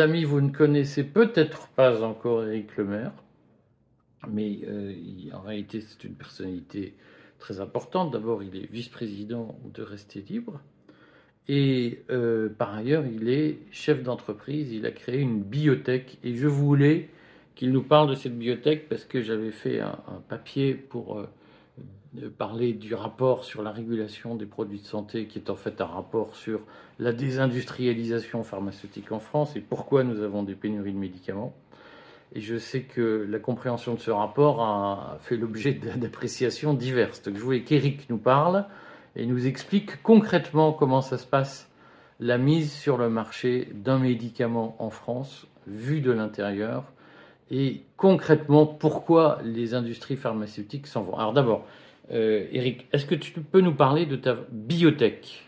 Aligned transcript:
Amis, 0.00 0.24
vous 0.24 0.40
ne 0.40 0.50
connaissez 0.50 1.04
peut-être 1.04 1.68
pas 1.68 2.02
encore 2.02 2.44
Éric 2.44 2.76
Lemaire, 2.76 3.12
mais 4.28 4.60
euh, 4.66 4.94
en 5.32 5.40
réalité, 5.40 5.80
c'est 5.80 6.04
une 6.04 6.14
personnalité 6.14 6.94
très 7.38 7.60
importante. 7.60 8.12
D'abord, 8.12 8.42
il 8.42 8.56
est 8.56 8.70
vice-président 8.70 9.58
de 9.72 9.82
Rester 9.82 10.24
Libre. 10.28 10.60
Et 11.48 12.02
euh, 12.10 12.48
par 12.48 12.74
ailleurs, 12.74 13.04
il 13.06 13.28
est 13.28 13.58
chef 13.70 14.02
d'entreprise. 14.02 14.72
Il 14.72 14.86
a 14.86 14.90
créé 14.90 15.18
une 15.20 15.42
biotech. 15.42 16.18
Et 16.22 16.36
je 16.36 16.46
voulais 16.46 17.08
qu'il 17.54 17.72
nous 17.72 17.82
parle 17.82 18.10
de 18.10 18.14
cette 18.14 18.38
biotech 18.38 18.88
parce 18.88 19.04
que 19.04 19.20
j'avais 19.22 19.50
fait 19.50 19.80
un, 19.80 19.98
papier 20.28 20.74
pour 20.74 21.18
euh, 21.18 21.26
parler 22.36 22.72
du 22.72 22.94
rapport 22.94 23.44
sur 23.44 23.62
la 23.62 23.70
régulation 23.70 24.34
des 24.34 24.46
produits 24.46 24.80
de 24.80 24.86
santé, 24.86 25.26
qui 25.26 25.38
est 25.38 25.50
en 25.50 25.54
fait 25.54 25.80
un 25.80 25.86
rapport 25.86 26.34
sur 26.34 26.60
la 26.98 27.12
désindustrialisation 27.12 28.42
pharmaceutique 28.42 29.12
en 29.12 29.20
France 29.20 29.54
et 29.56 29.60
pourquoi 29.60 30.02
nous 30.02 30.22
avons 30.22 30.42
des 30.42 30.54
pénuries 30.54 30.92
de 30.92 30.98
médicaments. 30.98 31.54
Et 32.34 32.40
je 32.40 32.58
sais 32.58 32.82
que 32.82 33.26
la 33.28 33.38
compréhension 33.38 33.94
de 33.94 34.00
ce 34.00 34.10
rapport 34.10 34.62
a 34.62 35.18
fait 35.20 35.36
l'objet 35.36 35.72
d'appréciations 35.72 36.74
diverses. 36.74 37.22
Donc 37.22 37.36
je 37.36 37.40
voulais 37.40 37.62
qu'Éric 37.62 38.08
nous 38.10 38.18
parle 38.18 38.66
et 39.16 39.26
nous 39.26 39.46
explique 39.46 40.02
concrètement 40.02 40.72
comment 40.72 41.00
ça 41.00 41.18
se 41.18 41.26
passe, 41.26 41.68
la 42.20 42.38
mise 42.38 42.72
sur 42.72 42.98
le 42.98 43.08
marché 43.08 43.68
d'un 43.74 43.98
médicament 43.98 44.76
en 44.78 44.90
France, 44.90 45.46
vu 45.66 46.00
de 46.00 46.12
l'intérieur, 46.12 46.84
et 47.50 47.82
concrètement 47.96 48.66
pourquoi 48.66 49.40
les 49.42 49.74
industries 49.74 50.16
pharmaceutiques 50.16 50.86
s'en 50.86 51.02
vont. 51.02 51.16
Alors 51.16 51.32
d'abord, 51.32 51.66
euh, 52.10 52.46
Eric, 52.52 52.86
est-ce 52.92 53.06
que 53.06 53.14
tu 53.14 53.32
peux 53.32 53.60
nous 53.60 53.74
parler 53.74 54.06
de 54.06 54.16
ta 54.16 54.34
biotech? 54.50 55.44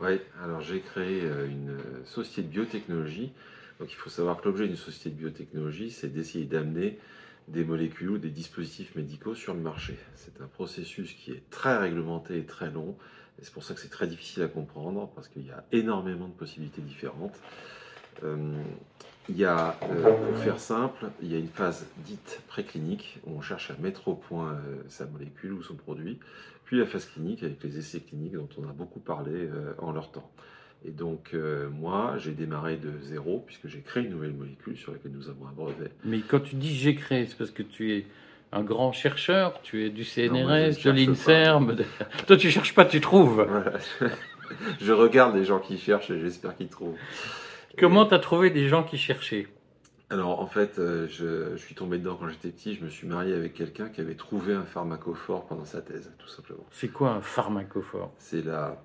Oui, 0.00 0.20
alors 0.42 0.60
j'ai 0.60 0.80
créé 0.80 1.22
euh, 1.22 1.48
une 1.48 1.78
société 2.04 2.42
de 2.42 2.48
biotechnologie. 2.48 3.32
Donc 3.80 3.92
il 3.92 3.96
faut 3.96 4.10
savoir 4.10 4.40
que 4.40 4.48
l'objet 4.48 4.66
d'une 4.66 4.76
société 4.76 5.10
de 5.10 5.14
biotechnologie, 5.16 5.90
c'est 5.90 6.08
d'essayer 6.08 6.44
d'amener 6.44 6.98
des 7.48 7.64
molécules 7.64 8.10
ou 8.10 8.18
des 8.18 8.30
dispositifs 8.30 8.94
médicaux 8.94 9.34
sur 9.34 9.54
le 9.54 9.60
marché. 9.60 9.96
C'est 10.14 10.40
un 10.40 10.46
processus 10.46 11.14
qui 11.14 11.32
est 11.32 11.42
très 11.50 11.76
réglementé 11.78 12.38
et 12.38 12.44
très 12.44 12.70
long. 12.70 12.96
C'est 13.40 13.52
pour 13.52 13.62
ça 13.62 13.74
que 13.74 13.80
c'est 13.80 13.88
très 13.88 14.06
difficile 14.06 14.42
à 14.42 14.48
comprendre, 14.48 15.10
parce 15.14 15.28
qu'il 15.28 15.46
y 15.46 15.50
a 15.50 15.64
énormément 15.72 16.26
de 16.26 16.32
possibilités 16.32 16.82
différentes. 16.82 17.38
Euh, 18.24 18.62
il 19.28 19.36
y 19.36 19.44
a, 19.44 19.76
euh, 19.82 20.12
pour 20.12 20.38
faire 20.38 20.58
simple, 20.58 21.06
il 21.22 21.30
y 21.30 21.34
a 21.34 21.38
une 21.38 21.48
phase 21.48 21.86
dite 21.98 22.40
préclinique 22.48 23.18
où 23.26 23.36
on 23.36 23.40
cherche 23.40 23.70
à 23.70 23.74
mettre 23.80 24.08
au 24.08 24.14
point 24.14 24.52
euh, 24.52 24.82
sa 24.88 25.06
molécule 25.06 25.52
ou 25.52 25.62
son 25.62 25.74
produit, 25.74 26.18
puis 26.64 26.78
la 26.78 26.86
phase 26.86 27.06
clinique 27.06 27.42
avec 27.42 27.62
les 27.62 27.78
essais 27.78 28.00
cliniques 28.00 28.32
dont 28.32 28.48
on 28.58 28.68
a 28.68 28.72
beaucoup 28.72 29.00
parlé 29.00 29.32
euh, 29.32 29.72
en 29.78 29.92
leur 29.92 30.10
temps. 30.10 30.30
Et 30.84 30.92
donc 30.92 31.34
moi, 31.72 32.14
j'ai 32.18 32.30
démarré 32.30 32.76
de 32.76 32.92
zéro 33.02 33.42
puisque 33.44 33.66
j'ai 33.66 33.80
créé 33.80 34.04
une 34.04 34.10
nouvelle 34.10 34.32
molécule 34.32 34.76
sur 34.76 34.92
laquelle 34.92 35.10
nous 35.10 35.28
avons 35.28 35.48
un 35.48 35.52
brevet. 35.52 35.90
Mais 36.04 36.20
quand 36.20 36.38
tu 36.38 36.54
dis 36.54 36.72
j'ai 36.72 36.94
créé, 36.94 37.26
c'est 37.26 37.36
parce 37.36 37.50
que 37.50 37.64
tu 37.64 37.96
es 37.96 38.06
un 38.52 38.62
grand 38.62 38.92
chercheur, 38.92 39.60
tu 39.62 39.84
es 39.84 39.90
du 39.90 40.04
CNRS, 40.04 40.80
de 40.84 40.90
l'INSERM. 40.90 41.78
Toi, 42.28 42.36
tu 42.36 42.48
cherches 42.52 42.76
pas, 42.76 42.84
tu 42.84 43.00
trouves. 43.00 43.44
je 44.80 44.92
regarde 44.92 45.34
les 45.34 45.44
gens 45.44 45.58
qui 45.58 45.78
cherchent 45.78 46.12
et 46.12 46.20
j'espère 46.20 46.56
qu'ils 46.56 46.68
trouvent. 46.68 46.96
Comment 47.78 48.06
tu 48.06 48.14
as 48.14 48.18
trouvé 48.18 48.50
des 48.50 48.68
gens 48.68 48.82
qui 48.82 48.98
cherchaient? 48.98 49.46
Alors 50.10 50.40
en 50.40 50.46
fait, 50.46 50.78
euh, 50.78 51.06
je, 51.06 51.56
suis 51.56 51.76
tombé 51.76 51.98
dedans 51.98 52.16
quand 52.18 52.28
j'étais 52.28 52.48
petit. 52.48 52.74
Je 52.74 52.84
me 52.84 52.90
suis 52.90 53.06
marié 53.06 53.34
avec 53.34 53.54
quelqu'un 53.54 53.88
qui 53.88 54.00
avait 54.00 54.16
trouvé 54.16 54.54
un 54.54 54.64
pharmacophore 54.64 55.46
pendant 55.46 55.64
sa 55.64 55.80
thèse, 55.80 56.10
tout 56.18 56.28
simplement. 56.28 56.64
C'est 56.72 56.88
quoi 56.88 57.10
un 57.10 57.20
pharmacophore? 57.20 58.12
C'est 58.18 58.44
la, 58.44 58.82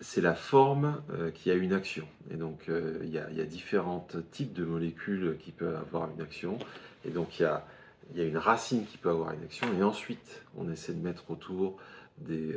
c'est 0.00 0.20
la 0.20 0.34
forme 0.34 1.02
euh, 1.12 1.30
qui 1.30 1.50
a 1.50 1.54
une 1.54 1.72
action. 1.72 2.06
Et 2.30 2.36
donc 2.36 2.68
euh, 2.68 2.98
il 3.04 3.10
y, 3.10 3.18
a, 3.18 3.44
différents 3.46 4.06
types 4.32 4.52
de 4.52 4.64
molécules 4.64 5.38
qui 5.40 5.52
peuvent 5.52 5.76
avoir 5.76 6.10
une 6.10 6.20
action. 6.20 6.58
Et 7.06 7.10
donc 7.10 7.38
il 7.38 7.44
y 7.44 7.46
a, 7.46 7.64
y 8.16 8.20
a, 8.20 8.24
une 8.24 8.38
racine 8.38 8.84
qui 8.84 8.98
peut 8.98 9.10
avoir 9.10 9.32
une 9.32 9.44
action. 9.44 9.66
Et 9.78 9.82
ensuite, 9.82 10.42
on 10.58 10.70
essaie 10.70 10.92
de 10.92 11.02
mettre 11.02 11.30
autour 11.30 11.78
des, 12.18 12.54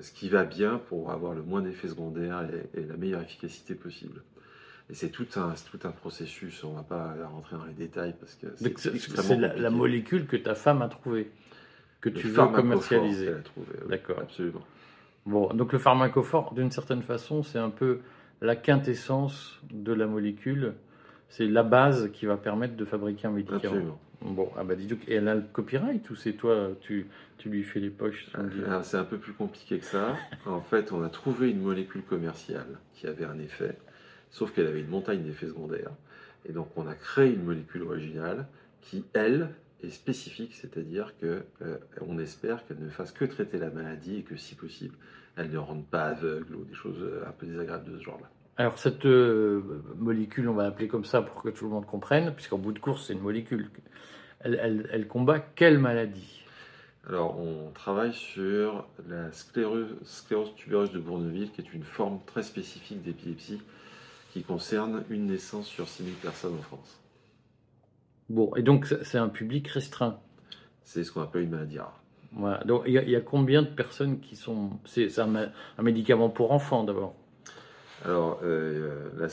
ce 0.00 0.10
qui 0.10 0.28
va 0.28 0.44
bien 0.44 0.80
pour 0.88 1.10
avoir 1.10 1.34
le 1.34 1.42
moins 1.42 1.60
d'effets 1.60 1.88
secondaires 1.88 2.48
et 2.74 2.82
la 2.82 2.96
meilleure 2.96 3.20
efficacité 3.20 3.74
possible. 3.74 4.22
Et 4.90 4.94
c'est 4.94 5.10
tout 5.10 5.26
un, 5.36 5.54
tout 5.70 5.86
un 5.86 5.92
processus, 5.92 6.64
on 6.64 6.72
ne 6.72 6.76
va 6.76 6.82
pas 6.82 7.14
rentrer 7.32 7.56
dans 7.56 7.64
les 7.64 7.74
détails 7.74 8.14
parce 8.18 8.34
que 8.34 8.48
c'est 8.56 9.36
la, 9.36 9.54
la, 9.54 9.70
molécule 9.70 10.26
que 10.26 10.36
ta 10.36 10.56
femme 10.56 10.82
a 10.82 10.88
trouvée, 10.88 11.30
que 12.00 12.08
tu 12.08 12.28
veux 12.28 12.46
commercialiser. 12.46 13.30
D'accord. 13.88 14.18
Absolument. 14.20 14.62
Bon, 15.26 15.48
donc 15.54 15.72
le 15.72 15.78
pharmacophore, 15.78 16.54
d'une 16.54 16.72
certaine 16.72 17.02
façon, 17.02 17.44
c'est 17.44 17.58
un 17.58 17.70
peu 17.70 18.00
la 18.40 18.56
quintessence 18.56 19.60
de 19.70 19.92
la 19.92 20.06
molécule. 20.06 20.74
C'est 21.28 21.46
la 21.46 21.62
base 21.62 22.10
qui 22.12 22.26
va 22.26 22.36
permettre 22.36 22.74
de 22.74 22.84
fabriquer 22.84 23.28
un 23.28 23.32
médicament. 23.32 23.62
Absolument. 23.62 24.00
Bon, 24.22 24.50
ah 24.58 24.64
bah 24.64 24.74
dis 24.74 24.86
donc, 24.86 24.98
et 25.08 25.14
elle 25.14 25.28
a 25.28 25.34
le 25.34 25.44
copyright 25.52 26.10
ou 26.10 26.16
c'est 26.16 26.32
toi, 26.32 26.70
tu, 26.80 27.06
tu 27.38 27.48
lui 27.48 27.62
fais 27.62 27.80
les 27.80 27.88
poches 27.88 28.26
ah, 28.34 28.82
C'est 28.82 28.98
un 28.98 29.04
peu 29.04 29.16
plus 29.16 29.32
compliqué 29.32 29.78
que 29.78 29.84
ça. 29.84 30.16
en 30.46 30.60
fait, 30.60 30.92
on 30.92 31.02
a 31.02 31.08
trouvé 31.08 31.50
une 31.50 31.62
molécule 31.62 32.02
commerciale 32.02 32.78
qui 32.94 33.06
avait 33.06 33.24
un 33.24 33.38
effet 33.38 33.78
sauf 34.30 34.52
qu'elle 34.52 34.66
avait 34.66 34.80
une 34.80 34.88
montagne 34.88 35.22
d'effets 35.22 35.48
secondaires. 35.48 35.92
Et 36.48 36.52
donc 36.52 36.68
on 36.76 36.86
a 36.86 36.94
créé 36.94 37.32
une 37.32 37.44
molécule 37.44 37.82
originale 37.82 38.46
qui, 38.80 39.04
elle, 39.12 39.50
est 39.82 39.90
spécifique, 39.90 40.54
c'est-à-dire 40.54 41.14
que 41.20 41.42
euh, 41.62 41.78
on 42.06 42.18
espère 42.18 42.66
qu'elle 42.66 42.80
ne 42.80 42.90
fasse 42.90 43.12
que 43.12 43.24
traiter 43.24 43.58
la 43.58 43.70
maladie 43.70 44.16
et 44.16 44.22
que 44.22 44.36
si 44.36 44.54
possible, 44.54 44.94
elle 45.36 45.50
ne 45.50 45.58
rende 45.58 45.86
pas 45.86 46.04
aveugle 46.04 46.54
ou 46.54 46.64
des 46.64 46.74
choses 46.74 47.00
euh, 47.00 47.24
un 47.26 47.32
peu 47.32 47.46
désagréables 47.46 47.90
de 47.90 47.98
ce 47.98 48.04
genre-là. 48.04 48.28
Alors 48.56 48.78
cette 48.78 49.06
euh, 49.06 49.62
molécule, 49.96 50.48
on 50.48 50.54
va 50.54 50.64
l'appeler 50.64 50.88
comme 50.88 51.06
ça 51.06 51.22
pour 51.22 51.42
que 51.42 51.48
tout 51.48 51.64
le 51.64 51.70
monde 51.70 51.86
comprenne, 51.86 52.34
puisqu'en 52.34 52.58
bout 52.58 52.72
de 52.72 52.78
course 52.78 53.06
c'est 53.06 53.14
une 53.14 53.22
molécule, 53.22 53.70
elle, 54.40 54.86
elle, 54.90 55.06
combat 55.06 55.38
quelle 55.38 55.78
maladie? 55.78 56.44
Alors 57.08 57.40
on 57.40 57.70
travaille 57.70 58.12
sur 58.12 58.86
la 59.08 59.32
sclérose, 59.32 59.96
sclérose 60.04 60.54
tubereuse 60.56 60.92
de 60.92 60.98
Bourneville, 60.98 61.50
qui 61.52 61.62
est 61.62 61.72
une 61.72 61.84
forme 61.84 62.20
très 62.26 62.42
spécifique 62.42 63.02
d'épilepsie 63.02 63.62
qui 64.32 64.42
concerne 64.42 65.04
une 65.10 65.26
naissance 65.26 65.66
sur 65.66 65.88
6000 65.88 66.14
personnes 66.14 66.54
en 66.58 66.62
France. 66.62 67.00
Bon, 68.28 68.54
et 68.54 68.62
donc 68.62 68.86
c'est 69.02 69.18
un 69.18 69.28
public 69.28 69.66
restreint 69.68 70.20
C'est 70.84 71.02
ce 71.02 71.10
qu'on 71.10 71.22
appelle 71.22 71.42
une 71.42 71.50
maladie 71.50 71.80
rare. 71.80 72.00
Voilà. 72.32 72.62
Donc 72.64 72.84
il 72.86 72.92
y, 72.92 73.16
a 73.16 73.20
combien 73.20 73.62
de 73.62 73.68
personnes 73.68 74.20
qui 74.20 74.36
sont. 74.36 74.70
C'est 74.84 75.18
un, 75.18 75.50
médicament 75.82 76.30
pour 76.30 76.52
enfants 76.52 76.84
d'abord? 76.84 77.16
Alors, 78.04 78.40
euh, 78.44 79.10
la 79.18 79.28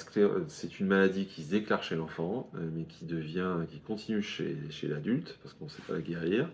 c'est 0.47 0.79
une 0.79 0.87
maladie 0.87 1.25
qui 1.25 1.43
se 1.43 1.51
déclare 1.51 1.83
chez 1.83 1.95
l'enfant, 1.95 2.49
euh, 2.55 2.69
mais 2.73 2.83
qui 2.83 3.05
devient, 3.05 3.55
qui 3.69 3.79
continue 3.79 4.21
chez, 4.21 4.57
chez 4.71 4.89
l'adulte, 4.89 5.37
parce 5.41 5.53
qu'on 5.53 5.65
ne 5.65 5.69
sait 5.69 5.83
pas 5.83 5.93
la 5.93 6.01
guérir, 6.01 6.49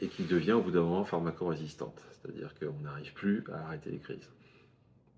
et 0.00 0.08
qui 0.08 0.24
devient 0.24 0.52
au 0.52 0.62
bout 0.62 0.70
d'un 0.70 0.80
moment 0.80 1.04
pharmacorésistante. 1.04 2.00
C'est-à-dire 2.12 2.54
qu'on 2.58 2.82
n'arrive 2.82 3.12
plus 3.12 3.44
à 3.52 3.66
arrêter 3.66 3.90
les 3.90 3.98
crises, 3.98 4.30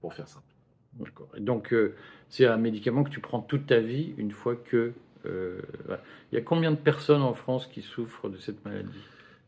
pour 0.00 0.12
faire 0.12 0.26
simple. 0.26 0.53
D'accord. 0.98 1.28
Donc, 1.38 1.72
euh, 1.72 1.94
c'est 2.28 2.46
un 2.46 2.56
médicament 2.56 3.04
que 3.04 3.10
tu 3.10 3.20
prends 3.20 3.40
toute 3.40 3.66
ta 3.66 3.80
vie 3.80 4.14
une 4.16 4.30
fois 4.30 4.56
que. 4.56 4.92
Euh, 5.26 5.60
Il 6.32 6.34
y 6.34 6.38
a 6.38 6.42
combien 6.42 6.70
de 6.70 6.76
personnes 6.76 7.22
en 7.22 7.34
France 7.34 7.66
qui 7.66 7.82
souffrent 7.82 8.28
de 8.28 8.36
cette 8.36 8.64
maladie? 8.64 9.00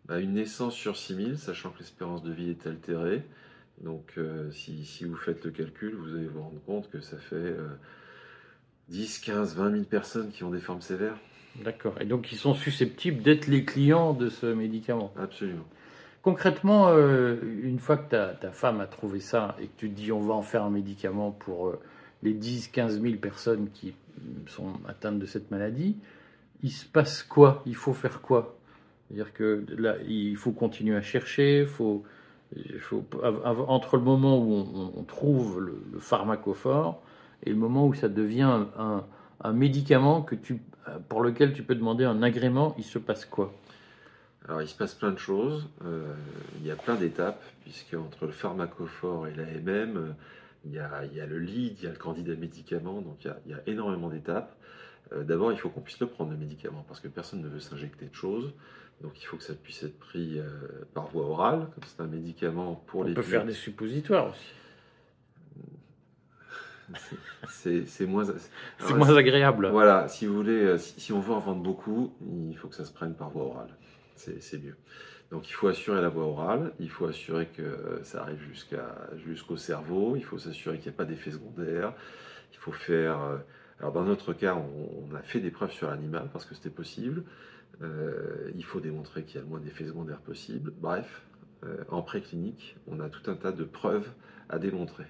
Bah, 0.06 0.20
Une 0.20 0.34
naissance 0.34 0.74
sur 0.74 0.96
6000, 0.96 1.38
sachant 1.38 1.70
que 1.70 1.80
l'espérance 1.80 2.22
de 2.22 2.32
vie 2.32 2.50
est 2.50 2.66
altérée. 2.66 3.22
Donc, 3.82 4.14
euh, 4.16 4.50
si, 4.52 4.84
si, 4.84 5.04
vous 5.04 5.16
faites 5.16 5.44
le 5.44 5.50
calcul, 5.50 5.94
vous 5.94 6.14
allez 6.14 6.26
vous 6.26 6.40
rendre 6.40 6.60
compte 6.64 6.90
que 6.90 7.00
ça 7.00 7.18
fait 7.18 7.54
10, 8.88 9.18
15, 9.18 9.56
20 9.56 9.70
000 9.72 9.84
personnes 9.84 10.30
qui 10.30 10.44
ont 10.44 10.50
des 10.50 10.60
formes 10.60 10.80
sévères. 10.80 11.16
D'accord. 11.62 12.00
Et 12.00 12.04
donc, 12.04 12.32
ils 12.32 12.38
sont 12.38 12.54
susceptibles 12.54 13.22
d'être 13.22 13.46
les 13.46 13.64
clients 13.64 14.12
de 14.12 14.28
ce 14.28 14.46
médicament? 14.46 15.12
Absolument. 15.18 15.66
Concrètement, 16.26 16.88
euh, 16.88 17.36
une 17.62 17.78
fois 17.78 17.96
que 17.96 18.10
ta, 18.10 18.50
femme 18.50 18.80
a 18.80 18.88
trouvé 18.88 19.20
ça 19.20 19.54
et 19.60 19.68
que 19.68 19.72
tu 19.76 19.88
te 19.88 19.94
dis 19.94 20.10
on 20.10 20.18
va 20.18 20.34
en 20.34 20.42
faire 20.42 20.64
un 20.64 20.70
médicament 20.70 21.30
pour 21.30 21.68
euh, 21.68 21.78
les 22.24 22.34
10-15 22.34 23.00
000 23.00 23.14
personnes 23.18 23.68
qui 23.72 23.94
sont 24.48 24.72
atteintes 24.88 25.20
de 25.20 25.26
cette 25.26 25.52
maladie, 25.52 25.96
il 26.64 26.72
se 26.72 26.84
passe 26.84 27.22
quoi? 27.22 27.62
Il 27.64 27.76
faut 27.76 27.92
faire 27.92 28.22
quoi? 28.22 28.56
C'est-à-dire 29.06 29.32
que 29.34 29.64
là, 29.78 29.94
il 30.08 30.36
faut 30.36 30.50
continuer 30.50 30.96
à 30.96 31.00
chercher, 31.00 31.64
faut, 31.64 32.02
entre 33.68 33.96
le 33.96 34.02
moment 34.02 34.36
où 34.36 34.92
on, 34.96 35.04
trouve 35.04 35.60
le, 35.60 35.80
pharmacophore 36.00 37.00
et 37.44 37.50
le 37.50 37.56
moment 37.56 37.86
où 37.86 37.94
ça 37.94 38.08
devient 38.08 38.64
un, 38.76 39.04
un 39.44 39.52
médicament 39.52 40.22
que 40.22 40.34
tu, 40.34 40.58
pour 41.08 41.22
lequel 41.22 41.52
tu 41.52 41.62
peux 41.62 41.76
demander 41.76 42.04
un 42.04 42.20
agrément, 42.24 42.74
il 42.78 42.84
se 42.84 42.98
passe 42.98 43.24
quoi? 43.24 43.54
Alors 44.48 44.62
il 44.62 44.68
se 44.68 44.74
passe 44.74 44.94
plein 44.94 45.10
de 45.10 45.18
choses, 45.18 45.68
euh, 45.84 46.14
il 46.60 46.66
y 46.66 46.70
a 46.70 46.76
plein 46.76 46.94
d'étapes, 46.94 47.42
puisque 47.62 47.94
entre 47.94 48.26
le 48.26 48.32
pharmacophore 48.32 49.26
et 49.26 49.34
l'AMM, 49.34 49.96
euh, 49.96 50.12
il, 50.64 50.72
y 50.72 50.78
a, 50.78 51.04
il 51.04 51.16
y 51.16 51.20
a 51.20 51.26
le 51.26 51.38
lead, 51.38 51.78
il 51.80 51.84
y 51.84 51.88
a 51.88 51.90
le 51.90 51.98
candidat 51.98 52.36
médicament, 52.36 53.00
donc 53.00 53.24
il 53.24 53.50
y 53.50 53.54
a, 53.54 53.60
énormément 53.66 54.08
d'étapes. 54.08 54.54
Euh, 55.12 55.24
d'abord, 55.24 55.52
il 55.52 55.58
faut 55.58 55.68
qu'on 55.68 55.80
puisse 55.80 55.98
le 55.98 56.06
prendre 56.06 56.30
le 56.30 56.36
médicament, 56.36 56.84
parce 56.86 57.00
que 57.00 57.08
personne 57.08 57.42
ne 57.42 57.48
veut 57.48 57.60
s'injecter 57.60 58.06
de 58.06 58.14
choses. 58.14 58.52
Donc 59.02 59.20
il 59.20 59.26
faut 59.26 59.36
que 59.36 59.42
ça 59.42 59.52
puisse 59.52 59.82
être 59.82 59.98
pris 59.98 60.40
par 60.94 61.08
voie 61.08 61.26
orale, 61.26 61.68
comme 61.74 61.84
c'est 61.86 62.00
un 62.00 62.06
médicament 62.06 62.82
pour 62.86 63.04
les. 63.04 63.10
On 63.10 63.14
peut 63.14 63.22
faire 63.22 63.44
des 63.44 63.52
suppositoires 63.52 64.30
aussi. 64.30 64.54
C'est 67.48 68.06
moins, 68.06 68.24
c'est 68.78 68.94
moins 68.94 69.16
agréable. 69.16 69.70
Voilà, 69.70 70.06
si 70.06 70.24
vous 70.24 70.36
voulez, 70.36 70.78
si, 70.78 71.12
on 71.12 71.18
veut 71.18 71.34
en 71.34 71.40
vendre 71.40 71.60
beaucoup, 71.60 72.14
il 72.48 72.56
faut 72.56 72.68
que 72.68 72.76
ça 72.76 72.84
se 72.84 72.92
prenne 72.92 73.14
par 73.14 73.30
voie 73.30 73.42
orale. 73.42 73.70
C'est 74.16 74.62
mieux. 74.62 74.76
Donc 75.30 75.48
il 75.48 75.52
faut 75.52 75.68
assurer 75.68 76.00
la 76.00 76.08
voie 76.08 76.24
orale, 76.24 76.72
il 76.78 76.90
faut 76.90 77.06
assurer 77.06 77.46
que 77.46 78.00
ça 78.04 78.22
arrive 78.22 78.40
jusqu'au 79.26 79.56
cerveau, 79.56 80.14
il 80.16 80.24
faut 80.24 80.38
s'assurer 80.38 80.78
qu'il 80.78 80.90
n'y 80.90 80.94
a 80.94 80.98
pas 80.98 81.04
d'effet 81.04 81.30
secondaire, 81.30 81.92
il 82.52 82.58
faut 82.58 82.72
faire... 82.72 83.18
Alors 83.80 83.92
dans 83.92 84.04
notre 84.04 84.32
cas, 84.32 84.54
on, 84.54 85.14
a 85.14 85.22
fait 85.22 85.40
des 85.40 85.50
preuves 85.50 85.72
sur 85.72 85.88
l'animal 85.88 86.28
parce 86.32 86.46
que 86.46 86.54
c'était 86.54 86.70
possible. 86.70 87.24
Euh, 87.82 88.50
il 88.54 88.64
faut 88.64 88.80
démontrer 88.80 89.24
qu'il 89.24 89.36
y 89.36 89.38
a 89.38 89.42
le 89.42 89.48
moins 89.48 89.60
d'effets 89.60 89.84
secondaires 89.84 90.20
possible. 90.20 90.72
Bref, 90.80 91.22
euh, 91.64 91.84
en 91.90 92.02
préclinique, 92.02 92.76
on 92.86 93.00
a 93.00 93.08
tout 93.08 93.30
un 93.30 93.34
tas 93.34 93.52
de 93.52 93.64
preuves 93.64 94.08
à 94.48 94.58
démontrer. 94.58 95.04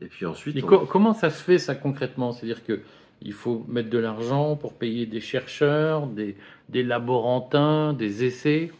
Et 0.00 0.06
puis 0.06 0.26
ensuite... 0.26 0.60
comment 0.62 1.14
ça 1.14 1.30
se 1.30 1.42
fait 1.42 1.58
ça 1.58 1.74
concrètement? 1.74 2.32
C'est-à-dire 2.32 2.64
que 2.64 2.80
il 3.24 3.32
faut 3.32 3.64
mettre 3.68 3.90
de 3.90 3.98
l'argent 3.98 4.54
pour 4.54 4.74
payer 4.74 5.06
des 5.06 5.20
chercheurs, 5.20 6.06
des, 6.06 6.36
laborantins, 6.82 7.94
des 7.94 8.24
essais 8.24 8.70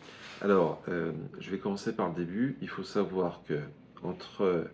Alors, 0.43 0.83
euh, 0.89 1.13
je 1.41 1.51
vais 1.51 1.59
commencer 1.59 1.95
par 1.97 2.09
le 2.11 2.15
début. 2.15 2.57
Il 2.61 2.69
faut 2.69 2.83
savoir 2.83 3.41
que 3.49 3.59
entre 4.03 4.67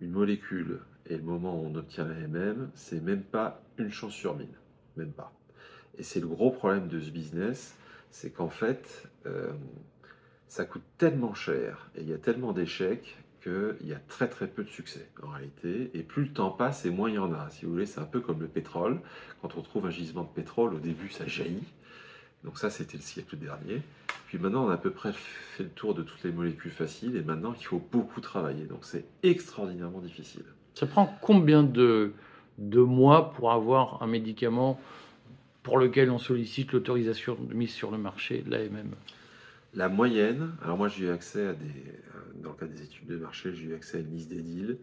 une 0.00 0.10
molécule 0.10 0.80
et 1.08 1.16
le 1.16 1.22
moment 1.22 1.60
où 1.60 1.66
on 1.66 1.74
obtient 1.74 2.06
la 2.06 2.26
MM, 2.26 2.70
c'est 2.74 3.02
même 3.02 3.22
pas 3.22 3.62
une 3.78 3.90
chance 3.90 4.14
sur 4.14 4.34
mille. 4.36 4.48
Même 4.96 5.12
pas. 5.12 5.32
Et 5.98 6.02
c'est 6.02 6.20
le 6.20 6.26
gros 6.26 6.50
problème 6.50 6.88
de 6.88 6.98
ce 6.98 7.10
business, 7.10 7.76
c'est 8.10 8.30
qu'en 8.30 8.48
fait, 8.48 9.08
euh, 9.26 9.52
ça 10.48 10.64
coûte 10.64 10.84
tellement 10.98 11.34
cher 11.34 11.90
et 11.96 12.00
il 12.00 12.08
y 12.08 12.14
a 12.14 12.18
tellement 12.18 12.52
d'échecs 12.52 13.18
qu'il 13.44 13.86
y 13.86 13.92
a 13.92 14.00
très 14.08 14.28
très 14.28 14.46
peu 14.48 14.64
de 14.64 14.70
succès 14.70 15.06
en 15.22 15.28
réalité. 15.28 15.90
Et 15.94 16.02
plus 16.02 16.24
le 16.24 16.32
temps 16.32 16.50
passe 16.50 16.84
et 16.86 16.90
moins 16.90 17.10
il 17.10 17.16
y 17.16 17.18
en 17.18 17.32
a. 17.32 17.50
Si 17.50 17.66
vous 17.66 17.72
voulez, 17.72 17.86
c'est 17.86 18.00
un 18.00 18.06
peu 18.06 18.20
comme 18.20 18.40
le 18.40 18.48
pétrole. 18.48 19.00
Quand 19.42 19.56
on 19.56 19.62
trouve 19.62 19.86
un 19.86 19.90
gisement 19.90 20.22
de 20.22 20.28
pétrole, 20.28 20.74
au 20.74 20.78
début 20.78 21.10
ça 21.10 21.26
jaillit. 21.26 21.62
Donc 22.42 22.58
ça, 22.58 22.70
c'était 22.70 22.96
le 22.96 23.02
siècle 23.02 23.36
dernier. 23.36 23.82
Puis 24.26 24.38
maintenant, 24.38 24.66
on 24.66 24.68
a 24.70 24.74
à 24.74 24.78
peu 24.78 24.90
près 24.90 25.12
fait 25.12 25.62
le 25.62 25.70
tour 25.70 25.94
de 25.94 26.02
toutes 26.02 26.22
les 26.24 26.32
molécules 26.32 26.70
faciles 26.70 27.16
et 27.16 27.22
maintenant, 27.22 27.54
il 27.58 27.64
faut 27.64 27.82
beaucoup 27.92 28.20
travailler. 28.20 28.64
Donc 28.64 28.80
c'est 28.82 29.04
extraordinairement 29.22 30.00
difficile. 30.00 30.44
Ça 30.74 30.86
prend 30.86 31.16
combien 31.20 31.62
de, 31.62 32.12
de 32.58 32.80
mois 32.80 33.32
pour 33.32 33.52
avoir 33.52 34.02
un 34.02 34.06
médicament 34.06 34.80
pour 35.62 35.78
lequel 35.78 36.10
on 36.10 36.18
sollicite 36.18 36.72
l'autorisation 36.72 37.36
de 37.40 37.54
mise 37.54 37.72
sur 37.72 37.90
le 37.90 37.98
marché 37.98 38.42
de 38.42 38.50
l'AMM 38.50 38.94
La 39.74 39.88
moyenne, 39.88 40.52
alors 40.62 40.76
moi 40.76 40.88
j'ai 40.88 41.06
eu 41.06 41.10
accès 41.10 41.46
à 41.46 41.52
des, 41.52 41.66
euh, 41.66 42.42
dans 42.42 42.50
le 42.50 42.56
cadre 42.56 42.72
des 42.72 42.82
études 42.82 43.06
de 43.08 43.16
marché, 43.16 43.52
j'ai 43.54 43.64
eu 43.66 43.74
accès 43.74 43.98
à 43.98 44.00
une 44.00 44.10
liste 44.10 44.28
des 44.28 44.40
deals. 44.40 44.78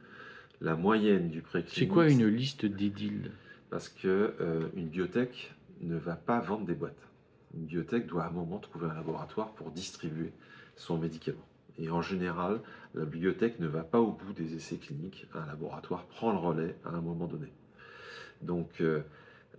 La 0.59 0.75
moyenne 0.75 1.29
du 1.29 1.41
préclinique. 1.41 1.77
C'est 1.77 1.87
quoi 1.87 2.09
une 2.09 2.27
liste 2.27 2.65
des 2.65 2.89
deals 2.89 3.31
Parce 3.69 3.89
que 3.89 4.33
euh, 4.39 4.67
une 4.75 4.89
biotech 4.89 5.53
ne 5.81 5.97
va 5.97 6.15
pas 6.15 6.39
vendre 6.39 6.65
des 6.65 6.75
boîtes. 6.75 7.07
Une 7.55 7.65
biotech 7.65 8.05
doit 8.05 8.23
à 8.23 8.27
un 8.27 8.31
moment 8.31 8.59
trouver 8.59 8.87
un 8.87 8.93
laboratoire 8.93 9.53
pour 9.53 9.71
distribuer 9.71 10.31
son 10.75 10.97
médicament. 10.97 11.45
Et 11.79 11.89
en 11.89 12.01
général, 12.01 12.59
la 12.93 13.05
bibliothèque 13.05 13.59
ne 13.59 13.67
va 13.67 13.83
pas 13.83 13.99
au 13.99 14.11
bout 14.11 14.33
des 14.33 14.55
essais 14.55 14.77
cliniques. 14.77 15.25
Un 15.33 15.45
laboratoire 15.45 16.05
prend 16.05 16.31
le 16.31 16.37
relais 16.37 16.75
à 16.85 16.89
un 16.89 17.01
moment 17.01 17.27
donné. 17.27 17.47
Donc, 18.41 18.81
euh, 18.81 19.01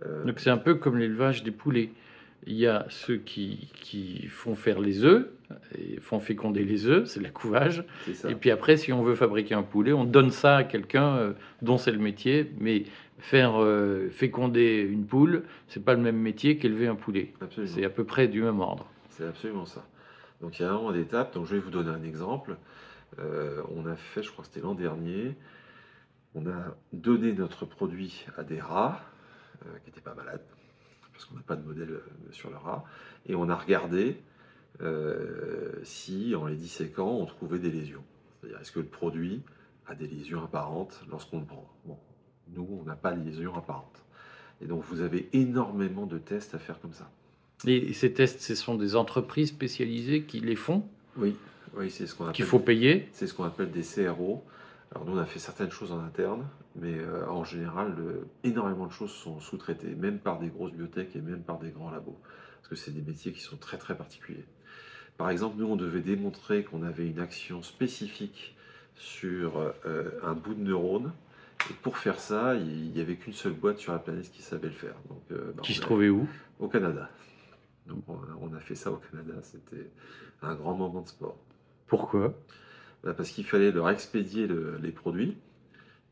euh, 0.05 0.23
Donc 0.23 0.39
c'est 0.39 0.49
un 0.49 0.57
peu 0.57 0.75
comme 0.75 0.97
l'élevage 0.97 1.43
des 1.43 1.51
poulets. 1.51 1.91
Il 2.45 2.55
y 2.55 2.67
a 2.67 2.85
ceux 2.89 3.17
qui, 3.17 3.69
qui 3.75 4.27
font 4.27 4.55
faire 4.55 4.79
les 4.79 5.03
œufs, 5.03 5.27
et 5.77 5.99
font 5.99 6.19
féconder 6.19 6.63
les 6.63 6.87
œufs, 6.87 7.07
c'est 7.07 7.21
la 7.21 7.29
couvage. 7.29 7.85
Et 8.27 8.35
puis 8.35 8.51
après, 8.51 8.77
si 8.77 8.91
on 8.91 9.03
veut 9.03 9.15
fabriquer 9.15 9.55
un 9.55 9.63
poulet, 9.63 9.93
on 9.93 10.03
donne 10.03 10.31
ça 10.31 10.57
à 10.57 10.63
quelqu'un 10.63 11.15
euh, 11.15 11.33
dont 11.61 11.77
c'est 11.77 11.91
le 11.91 11.99
métier. 11.99 12.51
Mais 12.59 12.83
faire 13.19 13.53
féconder 14.11 14.85
une 14.89 15.05
poule, 15.05 15.43
c'est 15.67 15.83
pas 15.83 15.93
le 15.93 16.01
même 16.01 16.17
métier 16.17 16.57
qu'élever 16.57 16.87
un 16.87 16.95
poulet. 16.95 17.33
C'est 17.65 17.85
à 17.85 17.89
peu 17.89 18.03
près 18.03 18.27
du 18.27 18.41
même 18.41 18.59
ordre. 18.59 18.87
C'est 19.09 19.25
absolument 19.25 19.65
ça. 19.65 19.85
Donc 20.41 20.59
il 20.59 20.63
y 20.63 20.65
a 20.65 20.73
un 20.73 20.91
d'étapes. 20.91 21.33
Donc 21.33 21.45
je 21.45 21.55
vais 21.55 21.61
vous 21.61 21.69
donner 21.69 21.91
un 21.91 22.03
exemple. 22.03 22.57
Euh, 23.19 23.61
on 23.75 23.85
a 23.85 23.95
fait, 23.95 24.23
je 24.23 24.31
crois 24.31 24.43
que 24.43 24.49
c'était 24.51 24.65
l'an 24.65 24.75
dernier, 24.75 25.35
on 26.35 26.47
a 26.47 26.75
donné 26.91 27.31
notre 27.33 27.65
produit 27.65 28.25
à 28.37 28.43
des 28.43 28.59
rats 28.59 29.01
euh, 29.65 29.69
qui 29.83 29.89
n'étaient 29.89 30.01
pas 30.01 30.15
malades, 30.15 30.41
parce 31.13 31.25
qu'on 31.25 31.35
n'a 31.35 31.41
pas 31.41 31.55
de 31.55 31.65
modèle 31.65 31.91
euh, 31.91 32.01
sur 32.31 32.49
le 32.49 32.57
rat, 32.57 32.83
et 33.25 33.35
on 33.35 33.49
a 33.49 33.55
regardé 33.55 34.17
si, 35.83 36.35
en 36.35 36.47
les 36.47 36.55
disséquant, 36.55 37.09
on 37.09 37.25
trouvait 37.25 37.59
des 37.59 37.69
lésions. 37.69 38.03
C'est-à-dire, 38.41 38.59
est-ce 38.59 38.71
que 38.71 38.79
le 38.79 38.85
produit 38.85 39.41
a 39.87 39.95
des 39.95 40.07
lésions 40.07 40.43
apparentes 40.43 41.01
lorsqu'on 41.09 41.39
le 41.39 41.45
prend? 41.45 41.69
Bon, 41.85 41.97
nous, 42.53 42.67
on 42.81 42.83
n'a 42.83 42.95
pas 42.95 43.13
de 43.13 43.23
lésions 43.23 43.55
apparentes. 43.55 44.03
Et 44.61 44.65
donc, 44.65 44.83
vous 44.83 45.01
avez 45.01 45.29
énormément 45.31 46.05
de 46.05 46.17
tests 46.17 46.55
à 46.55 46.59
faire 46.59 46.81
comme 46.81 46.93
ça. 46.93 47.09
Et 47.65 47.93
ces 47.93 48.11
tests, 48.11 48.41
ce 48.41 48.55
sont 48.55 48.75
des 48.75 48.95
entreprises 48.95 49.49
spécialisées 49.49 50.23
qui 50.23 50.39
les 50.39 50.55
font? 50.55 50.83
Oui, 51.15 51.35
oui 51.75 51.89
c'est 51.89 52.07
ce 52.07 52.15
qu'on 52.15 52.31
Qu'il 52.31 52.45
faut 52.45 52.59
payer? 52.59 53.07
C'est 53.13 53.27
ce 53.27 53.33
qu'on 53.33 53.45
appelle 53.45 53.71
des 53.71 53.83
CRO. 53.83 54.43
Alors 54.91 55.05
nous, 55.05 55.13
on 55.13 55.19
a 55.19 55.25
fait 55.25 55.39
certaines 55.39 55.71
choses 55.71 55.91
en 55.91 55.99
interne, 55.99 56.45
mais 56.75 56.97
euh, 56.97 57.27
en 57.29 57.43
général, 57.43 57.95
énormément 58.43 58.87
de 58.87 58.91
choses 58.91 59.11
sont 59.11 59.39
sous-traitées, 59.39 59.95
même 59.95 60.19
par 60.19 60.39
des 60.39 60.47
grosses 60.47 60.71
bibliothèques 60.71 61.15
et 61.15 61.21
même 61.21 61.41
par 61.41 61.59
des 61.59 61.69
grands 61.69 61.91
labos, 61.91 62.17
parce 62.57 62.69
que 62.69 62.75
c'est 62.75 62.91
des 62.91 63.01
métiers 63.01 63.31
qui 63.31 63.41
sont 63.41 63.57
très 63.57 63.77
très 63.77 63.95
particuliers. 63.95 64.45
Par 65.17 65.29
exemple, 65.29 65.57
nous, 65.57 65.67
on 65.67 65.75
devait 65.75 66.01
démontrer 66.01 66.63
qu'on 66.63 66.81
avait 66.83 67.07
une 67.07 67.19
action 67.19 67.61
spécifique 67.61 68.55
sur 68.95 69.57
euh, 69.85 70.09
un 70.23 70.33
bout 70.33 70.53
de 70.53 70.63
neurone. 70.63 71.11
Et 71.69 71.73
pour 71.81 71.97
faire 71.97 72.19
ça, 72.19 72.55
il 72.55 72.91
n'y 72.91 72.99
avait 72.99 73.15
qu'une 73.15 73.33
seule 73.33 73.53
boîte 73.53 73.77
sur 73.77 73.93
la 73.93 73.99
planète 73.99 74.31
qui 74.31 74.41
savait 74.41 74.67
le 74.67 74.73
faire. 74.73 74.95
Donc, 75.09 75.21
euh, 75.31 75.53
bah, 75.55 75.61
qui 75.61 75.73
se 75.73 75.81
trouvait 75.81 76.09
où? 76.09 76.27
Au 76.59 76.67
Canada. 76.67 77.09
Donc 77.85 78.03
on 78.07 78.53
a 78.53 78.59
fait 78.59 78.75
ça 78.75 78.91
au 78.91 78.95
Canada, 78.95 79.33
c'était 79.41 79.89
un 80.41 80.55
grand 80.55 80.73
moment 80.73 81.01
de 81.01 81.07
sport. 81.07 81.37
Pourquoi? 81.87 82.33
Bah, 83.03 83.13
Parce 83.13 83.29
qu'il 83.29 83.45
fallait 83.45 83.71
leur 83.71 83.89
expédier 83.89 84.47
les 84.81 84.91
produits, 84.91 85.37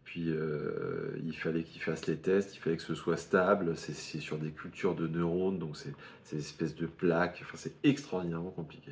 puis 0.03 0.25
euh, 0.27 1.17
il 1.23 1.35
fallait 1.35 1.63
qu'ils 1.63 1.81
fassent 1.81 2.07
les 2.07 2.17
tests, 2.17 2.55
il 2.55 2.59
fallait 2.59 2.77
que 2.77 2.83
ce 2.83 2.95
soit 2.95 3.17
stable, 3.17 3.75
c'est 3.77 3.93
sur 3.93 4.37
des 4.37 4.51
cultures 4.51 4.95
de 4.95 5.07
neurones, 5.07 5.59
donc 5.59 5.77
c'est 5.77 5.93
des 6.31 6.39
espèces 6.39 6.75
de 6.75 6.85
plaques, 6.85 7.39
enfin, 7.43 7.55
c'est 7.55 7.75
extraordinairement 7.83 8.51
compliqué. 8.51 8.91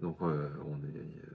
Donc 0.00 0.16
euh, 0.22 0.48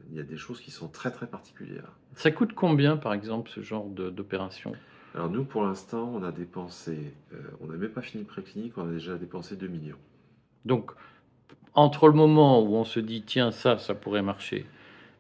il 0.10 0.17
y 0.17 0.19
a 0.19 0.24
des 0.24 0.38
choses 0.38 0.62
qui 0.62 0.72
sont 0.72 0.88
très 0.88 1.12
très 1.12 1.27
particulières. 1.27 1.91
Ça 2.15 2.31
coûte 2.31 2.53
combien 2.53 2.98
par 2.98 3.13
exemple 3.13 3.50
ce 3.50 3.62
genre 3.62 3.86
d'opération? 3.86 4.74
Alors 5.15 5.29
nous 5.29 5.43
pour 5.43 5.63
l'instant 5.63 6.12
on 6.13 6.24
a 6.24 6.31
dépensé, 6.31 7.13
euh, 7.34 7.38
on 7.60 7.67
n'a 7.67 7.77
même 7.77 7.91
pas 7.91 8.01
fini 8.01 8.24
le 8.24 8.27
préclinique, 8.27 8.77
on 8.77 8.88
a 8.88 8.91
déjà 8.91 9.17
dépensé 9.17 9.55
2 9.55 9.67
millions. 9.67 9.98
Donc, 10.65 10.91
entre 11.74 12.07
le 12.07 12.13
moment 12.13 12.62
où 12.62 12.75
on 12.75 12.84
se 12.84 13.00
dit, 13.00 13.24
tiens, 13.24 13.51
ça, 13.51 13.77
ça 13.77 13.95
pourrait 13.95 14.22
marcher, 14.22 14.65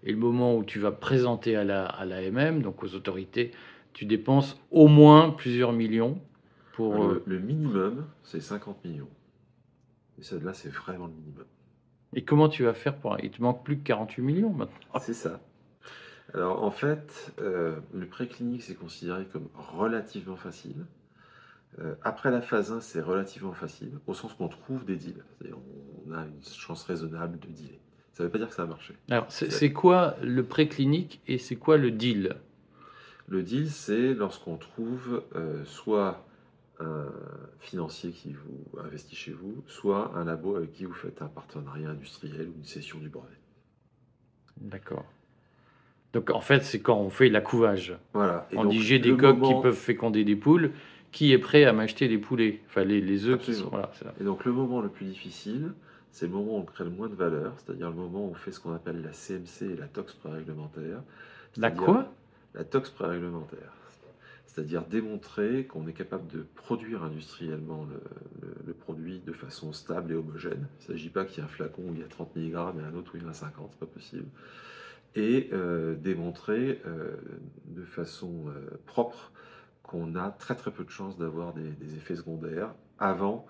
et 0.03 0.11
le 0.11 0.17
moment 0.17 0.55
où 0.55 0.63
tu 0.63 0.79
vas 0.79 0.91
présenter 0.91 1.55
à 1.55 1.63
la, 1.63 1.85
à 1.85 2.05
l'AMM, 2.05 2.61
donc 2.61 2.83
aux 2.83 2.95
autorités, 2.95 3.51
tu 3.93 4.05
dépenses 4.05 4.59
au 4.71 4.87
moins 4.87 5.29
plusieurs 5.31 5.73
millions 5.73 6.19
pour... 6.73 6.95
Le, 6.95 7.23
euh, 7.27 7.39
minimum, 7.39 8.07
c'est 8.23 8.41
50 8.41 8.83
millions. 8.85 9.09
Et 10.19 10.23
ça, 10.23 10.37
là, 10.39 10.53
c'est 10.53 10.69
vraiment 10.69 11.07
le 11.07 11.13
minimum. 11.13 11.45
Et 12.13 12.23
comment 12.23 12.49
tu 12.49 12.63
vas 12.63 12.73
faire 12.73 12.97
pour... 12.97 13.17
Il 13.21 13.31
te 13.31 13.41
manque 13.41 13.63
plus 13.63 13.77
que 13.77 13.83
48 13.83 14.21
millions 14.21 14.49
maintenant. 14.49 14.99
C'est 14.99 15.13
ça. 15.13 15.39
Alors, 16.33 16.63
en 16.63 16.71
fait, 16.71 17.33
euh, 17.39 17.75
le 17.93 18.05
préclinique, 18.05 18.63
c'est 18.63 18.75
considéré 18.75 19.25
comme 19.25 19.49
relativement 19.53 20.37
facile. 20.37 20.85
Euh, 21.79 21.95
après 22.03 22.31
la 22.31 22.41
phase 22.41 22.71
1, 22.71 22.79
c'est 22.79 23.01
relativement 23.01 23.53
facile, 23.53 23.91
au 24.07 24.13
sens 24.13 24.33
qu'on 24.33 24.47
trouve 24.47 24.85
des 24.85 24.95
deals. 24.95 25.23
On 26.07 26.13
a 26.13 26.25
une 26.25 26.43
chance 26.43 26.83
raisonnable 26.83 27.37
de 27.39 27.47
dealer. 27.47 27.79
Ça 28.21 28.25
ne 28.25 28.29
veut 28.29 28.33
pas 28.33 28.37
dire 28.37 28.49
que 28.49 28.53
ça 28.53 28.61
a 28.61 28.67
marché. 28.67 28.93
Alors, 29.09 29.25
c'est 29.29 29.73
quoi 29.73 30.15
le 30.21 30.43
préclinique 30.43 31.21
et 31.27 31.39
c'est 31.39 31.55
quoi 31.55 31.77
le 31.77 31.89
deal? 31.89 32.35
Le 33.27 33.41
deal, 33.41 33.71
c'est 33.71 34.13
lorsqu'on 34.13 34.57
trouve 34.57 35.23
euh, 35.35 35.65
soit 35.65 36.23
un 36.79 37.07
financier 37.59 38.11
qui 38.11 38.33
vous 38.33 38.79
investit 38.79 39.15
chez 39.15 39.31
vous, 39.31 39.63
soit 39.65 40.15
un 40.15 40.23
labo 40.23 40.55
avec 40.55 40.71
qui 40.71 40.85
vous 40.85 40.93
faites 40.93 41.23
un 41.23 41.29
partenariat 41.29 41.89
industriel 41.89 42.47
ou 42.49 42.59
une 42.59 42.63
cession 42.63 42.99
du 42.99 43.09
brevet. 43.09 43.27
D'accord. 44.57 45.05
Donc 46.13 46.29
en 46.29 46.41
fait, 46.41 46.63
c'est 46.63 46.79
quand 46.79 46.99
on 46.99 47.09
fait 47.09 47.29
la 47.29 47.41
couvage. 47.41 47.97
Voilà. 48.13 48.47
on 48.55 48.65
dit 48.65 48.83
j'ai 48.83 48.99
des 48.99 49.17
coques 49.17 49.41
qui 49.41 49.53
peuvent 49.63 49.73
féconder 49.73 50.23
des 50.23 50.35
poules 50.35 50.73
qui 51.11 51.33
est 51.33 51.39
prêt 51.39 51.65
à 51.65 51.73
m'acheter 51.73 52.07
des 52.07 52.19
poulets, 52.19 52.61
enfin 52.67 52.83
les, 52.83 53.01
les 53.01 53.25
œufs 53.25 53.39
qui 53.39 53.55
sont. 53.55 53.69
Voilà, 53.69 53.91
Et 54.19 54.23
donc 54.23 54.45
le 54.45 54.51
moment 54.51 54.79
le 54.79 54.89
plus 54.89 55.07
difficile, 55.07 55.73
c'est 56.11 56.25
le 56.25 56.33
moment 56.33 56.57
où 56.57 56.59
on 56.59 56.65
crée 56.65 56.83
le 56.83 56.89
moins 56.89 57.07
de 57.07 57.15
valeur, 57.15 57.53
c'est-à-dire 57.57 57.89
le 57.89 57.95
moment 57.95 58.25
où 58.25 58.31
on 58.31 58.33
fait 58.33 58.51
ce 58.51 58.59
qu'on 58.59 58.73
appelle 58.73 59.01
la 59.01 59.13
CMC 59.13 59.73
et 59.73 59.77
la 59.77 59.87
tox 59.87 60.13
pré-réglementaire. 60.13 61.01
La 61.57 61.71
quoi? 61.71 62.11
La 62.53 62.63
tox 62.63 62.89
pré-réglementaire. 62.89 63.73
C'est-à-dire 64.45 64.85
démontrer 64.85 65.65
qu'on 65.65 65.87
est 65.87 65.93
capable 65.93 66.27
de 66.27 66.45
produire 66.55 67.03
industriellement 67.03 67.87
le, 68.65 68.73
produit 68.73 69.19
de 69.19 69.31
façon 69.31 69.71
stable 69.71 70.11
et 70.11 70.15
homogène. 70.15 70.67
Il 70.79 70.91
ne 70.91 70.97
s'agit 70.97 71.09
pas 71.09 71.23
qu'il 71.23 71.37
y 71.37 71.41
ait 71.41 71.45
un 71.45 71.47
flacon 71.47 71.83
où 71.83 71.93
il 71.93 72.01
y 72.01 72.03
a 72.03 72.07
30 72.07 72.35
mg 72.35 72.51
et 72.51 72.83
un 72.83 72.93
autre 72.95 73.11
où 73.13 73.17
il 73.17 73.23
y 73.23 73.25
en 73.25 73.29
a 73.29 73.33
50, 73.33 73.69
c'est 73.71 73.79
pas 73.79 73.85
possible. 73.85 74.27
Et 75.15 75.49
euh, 75.53 75.95
démontrer 75.95 76.81
euh, 76.85 77.15
de 77.67 77.83
façon 77.83 78.47
euh, 78.47 78.77
propre 78.85 79.31
qu'on 79.83 80.15
a 80.15 80.31
très 80.31 80.55
très 80.55 80.71
peu 80.71 80.83
de 80.83 80.89
chances 80.89 81.17
d'avoir 81.17 81.53
des, 81.53 81.69
des 81.69 81.95
effets 81.95 82.15
secondaires 82.15 82.73
avant 82.99 83.45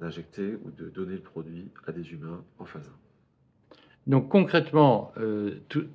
d'injecter 0.00 0.54
ou 0.64 0.70
de 0.70 0.88
donner 0.90 1.14
le 1.14 1.20
produit 1.20 1.68
à 1.86 1.92
des 1.92 2.12
humains 2.12 2.42
en 2.58 2.64
phase 2.64 2.86
1. 2.88 2.90
Donc 4.06 4.28
concrètement, 4.28 5.12
euh, 5.18 5.52
tout- 5.68 5.86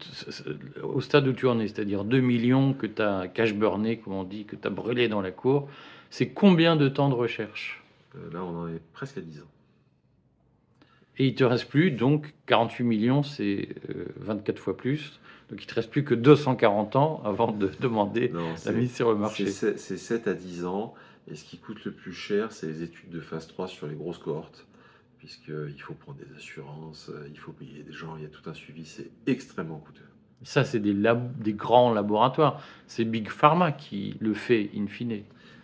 au 0.82 1.00
stade 1.00 1.28
où 1.28 1.34
tu 1.34 1.48
en 1.48 1.60
es, 1.60 1.68
c'est-à-dire 1.68 2.04
2 2.04 2.22
millions 2.22 2.74
que 2.74 2.88
tu 2.88 3.02
as 3.02 3.28
cash 3.28 3.54
burné, 3.54 4.00
comme 4.00 4.14
on 4.14 4.24
dit, 4.24 4.46
que 4.46 4.56
tu 4.56 4.66
as 4.68 4.72
brûlé 4.72 5.08
dans 5.08 5.22
la 5.22 5.32
cour, 5.32 5.70
c'est 6.10 6.30
combien 6.30 6.76
de 6.76 6.90
temps 6.90 7.10
de 7.10 7.14
recherche? 7.14 7.84
Euh, 8.16 8.32
là, 8.34 8.44
on 8.44 8.58
en 8.64 8.68
est 8.68 8.82
presque 8.94 9.18
à 9.20 9.22
10 9.22 9.40
ans. 9.42 9.52
Et 11.20 11.28
il 11.28 11.36
te 11.36 11.44
reste 11.44 11.66
plus, 11.70 11.92
donc 11.92 12.34
48 12.48 12.84
millions, 12.84 13.22
c'est 13.24 13.70
euh, 13.90 14.06
24 14.18 14.58
fois 14.58 14.76
plus. 14.76 15.20
Donc 15.52 15.62
il 15.64 15.68
te 15.68 15.76
reste 15.76 15.90
plus 15.92 16.04
que 16.04 16.14
240 16.16 16.96
ans 16.96 17.22
avant 17.26 17.52
de 17.52 17.70
demander 17.80 18.30
Non, 18.30 18.54
la 18.66 18.72
mise 18.72 18.96
sur 18.96 19.10
le 19.12 19.18
marché. 19.18 19.48
c'est- 19.48 19.78
c'est 19.78 19.98
7 19.98 20.28
à 20.28 20.34
10 20.34 20.66
ans. 20.66 20.94
Et 21.30 21.36
ce 21.36 21.44
qui 21.46 21.58
coûte 21.58 21.86
le 21.86 21.92
plus 21.92 22.14
cher, 22.14 22.52
c'est 22.52 22.68
les 22.68 22.82
études 22.84 23.10
de 23.10 23.20
phase 23.20 23.48
3 23.48 23.68
sur 23.68 23.88
les 23.88 23.96
grosses 23.96 24.18
cohortes. 24.18 24.66
Puisqu'il 25.20 25.82
faut 25.82 25.94
prendre 25.94 26.18
des 26.18 26.34
assurances, 26.36 27.10
euh, 27.10 27.28
il 27.30 27.38
faut 27.38 27.52
payer 27.52 27.84
des 27.84 27.92
gens, 27.92 28.16
il 28.16 28.24
y 28.24 28.26
a 28.26 28.30
tout 28.30 28.50
un 28.50 28.54
suivi, 28.54 28.86
c'est 28.86 29.12
extrêmement 29.28 29.78
coûteux. 29.80 30.06
Ça, 30.44 30.64
c'est 30.64 30.80
des, 30.80 30.94
lab- 30.94 31.38
des 31.42 31.52
grands 31.54 31.94
laboratoires. 31.94 32.64
C'est 32.88 33.04
Big 33.04 33.28
Pharma 33.28 33.74
qui 33.74 34.16
le 34.22 34.34
fait 34.34 34.70
in 34.76 34.88
fine. 34.88 35.24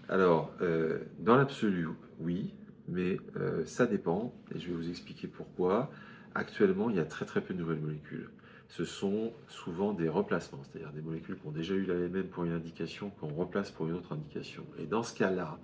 Alors, 0.10 0.52
euh, 0.62 1.00
dans 1.20 1.38
l'absolu, 1.38 1.88
oui, 2.20 2.54
mais 2.90 3.18
euh, 3.38 3.64
ça 3.66 3.86
dépend, 3.86 4.34
et 4.54 4.60
je 4.60 4.68
vais 4.68 4.74
vous 4.76 4.90
expliquer 4.90 5.28
pourquoi. 5.28 5.90
Actuellement, 6.36 6.90
il 6.90 6.98
y 6.98 7.00
a 7.00 7.06
très 7.06 7.26
très 7.26 7.40
peu 7.40 7.54
de 7.54 7.60
nouvelles 7.60 7.80
molécules. 7.80 8.30
Ce 8.70 8.84
sont 8.84 9.32
souvent 9.48 9.94
des 9.94 10.10
replacements, 10.10 10.60
c'est-à-dire 10.64 10.92
des 10.92 11.02
molécules 11.02 11.38
qui 11.38 11.48
ont 11.48 11.52
déjà 11.52 11.74
eu 11.76 11.86
l'AMN 11.86 12.24
pour 12.24 12.44
une 12.46 12.54
indication, 12.54 13.10
qu'on 13.20 13.28
replace 13.34 13.72
pour 13.72 13.88
une 13.88 13.94
autre 13.94 14.12
indication. 14.14 14.64
Et 14.80 14.86
dans 14.86 15.04
ce 15.04 15.14
cas-là, 15.16 15.58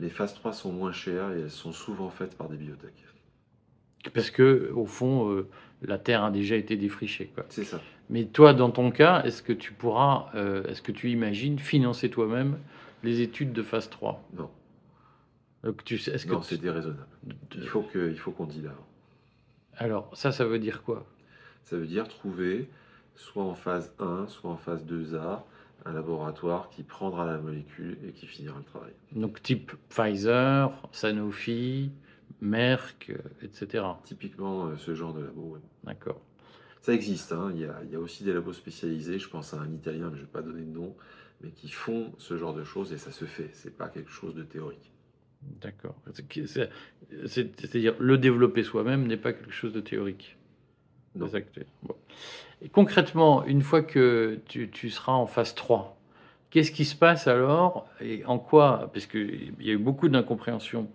les 0.00 0.08
phases 0.08 0.34
3 0.34 0.52
sont 0.52 0.72
moins 0.72 0.92
chères 0.92 1.32
et 1.32 1.40
elles 1.42 1.50
sont 1.50 1.72
souvent 1.72 2.08
faites 2.10 2.36
par 2.36 2.48
des 2.48 2.56
biotech. 2.56 2.94
Parce 4.14 4.30
que, 4.30 4.70
au 4.74 4.86
fond, 4.86 5.30
euh, 5.30 5.46
la 5.82 5.98
terre 5.98 6.24
a 6.24 6.30
déjà 6.30 6.56
été 6.56 6.76
défrichée. 6.76 7.30
C'est 7.48 7.64
ça. 7.64 7.80
Mais 8.10 8.24
toi, 8.24 8.54
dans 8.54 8.70
ton 8.70 8.90
cas, 8.90 9.22
est-ce 9.24 9.42
que 9.42 9.52
tu 9.52 9.72
pourras, 9.72 10.30
euh, 10.34 10.64
est-ce 10.64 10.80
que 10.82 10.92
tu 10.92 11.10
imagines 11.10 11.58
financer 11.58 12.08
toi-même 12.08 12.58
les 13.02 13.20
études 13.20 13.52
de 13.52 13.62
phase 13.62 13.90
3 13.90 14.22
Non, 14.34 14.50
Donc, 15.64 15.84
tu 15.84 15.98
sais- 15.98 16.12
est-ce 16.12 16.26
que 16.26 16.32
non 16.32 16.40
tu- 16.40 16.54
c'est 16.54 16.60
déraisonnable. 16.60 17.06
faut 17.66 17.84
il 17.94 18.18
faut 18.18 18.30
qu'on 18.30 18.46
dise 18.46 18.64
là. 18.64 18.74
Alors, 19.76 20.10
ça, 20.16 20.32
ça 20.32 20.44
veut 20.44 20.58
dire 20.58 20.82
quoi? 20.82 21.04
Ça 21.68 21.76
veut 21.76 21.86
dire 21.86 22.08
trouver, 22.08 22.66
soit 23.14 23.44
en 23.44 23.54
phase 23.54 23.92
1, 23.98 24.28
soit 24.28 24.50
en 24.50 24.56
phase 24.56 24.86
2A, 24.86 25.42
un 25.84 25.92
laboratoire 25.92 26.70
qui 26.70 26.82
prendra 26.82 27.26
la 27.26 27.36
molécule 27.36 27.98
et 28.06 28.12
qui 28.12 28.26
finira 28.26 28.56
le 28.56 28.64
travail. 28.64 28.92
Donc, 29.12 29.42
type 29.42 29.72
Pfizer, 29.90 30.70
Sanofi, 30.92 31.90
Merck, 32.40 33.10
euh, 33.10 33.18
etc. 33.42 33.84
Typiquement, 34.02 34.68
euh, 34.68 34.76
ce 34.78 34.94
genre 34.94 35.12
de 35.12 35.20
labo, 35.20 35.42
ouais. 35.42 35.60
D'accord. 35.84 36.22
Ça 36.80 36.94
existe, 36.94 37.32
hein. 37.32 37.50
il, 37.54 37.60
y 37.60 37.64
a, 37.66 37.78
il 37.84 37.90
y 37.90 37.96
a 37.96 38.00
aussi 38.00 38.24
des 38.24 38.32
labos 38.32 38.54
spécialisés, 38.54 39.18
je 39.18 39.28
pense 39.28 39.52
à 39.52 39.60
un 39.60 39.70
italien, 39.70 40.08
mais 40.10 40.16
je 40.16 40.22
ne 40.22 40.26
vais 40.26 40.32
pas 40.32 40.40
donner 40.40 40.62
de 40.62 40.70
nom, 40.74 40.96
mais 41.42 41.50
qui 41.50 41.68
font 41.68 42.14
ce 42.16 42.38
genre 42.38 42.54
de 42.54 42.64
choses 42.64 42.94
et 42.94 42.98
ça 42.98 43.12
se 43.12 43.26
fait, 43.26 43.50
c'est 43.52 43.76
pas 43.76 43.90
quelque 43.90 44.10
chose 44.10 44.34
de 44.34 44.42
théorique. 44.42 44.90
D'accord. 45.60 45.96
C'est- 46.14 46.46
c'est- 46.46 46.70
c'est- 47.26 47.60
C'est-à-dire, 47.60 47.94
le 47.98 48.16
développer 48.16 48.62
soi-même 48.62 49.06
n'est 49.06 49.18
pas 49.18 49.34
quelque 49.34 49.52
chose 49.52 49.74
de 49.74 49.80
théorique. 49.80 50.37
Bon. 51.82 51.94
Et 52.62 52.68
concrètement, 52.68 53.44
une 53.44 53.62
fois 53.62 53.82
que 53.82 54.40
tu, 54.48 54.68
tu 54.70 54.90
seras 54.90 55.12
en 55.12 55.26
phase 55.26 55.54
3, 55.54 55.96
qu'est-ce 56.50 56.72
qui 56.72 56.84
se 56.84 56.96
passe 56.96 57.26
alors 57.26 57.86
et 58.00 58.24
en 58.24 58.38
quoi 58.38 58.90
Parce 58.92 59.06
qu'il 59.06 59.52
y 59.60 59.70
a 59.70 59.74
eu 59.74 59.78
beaucoup 59.78 60.08
d'incompréhension 60.08 60.88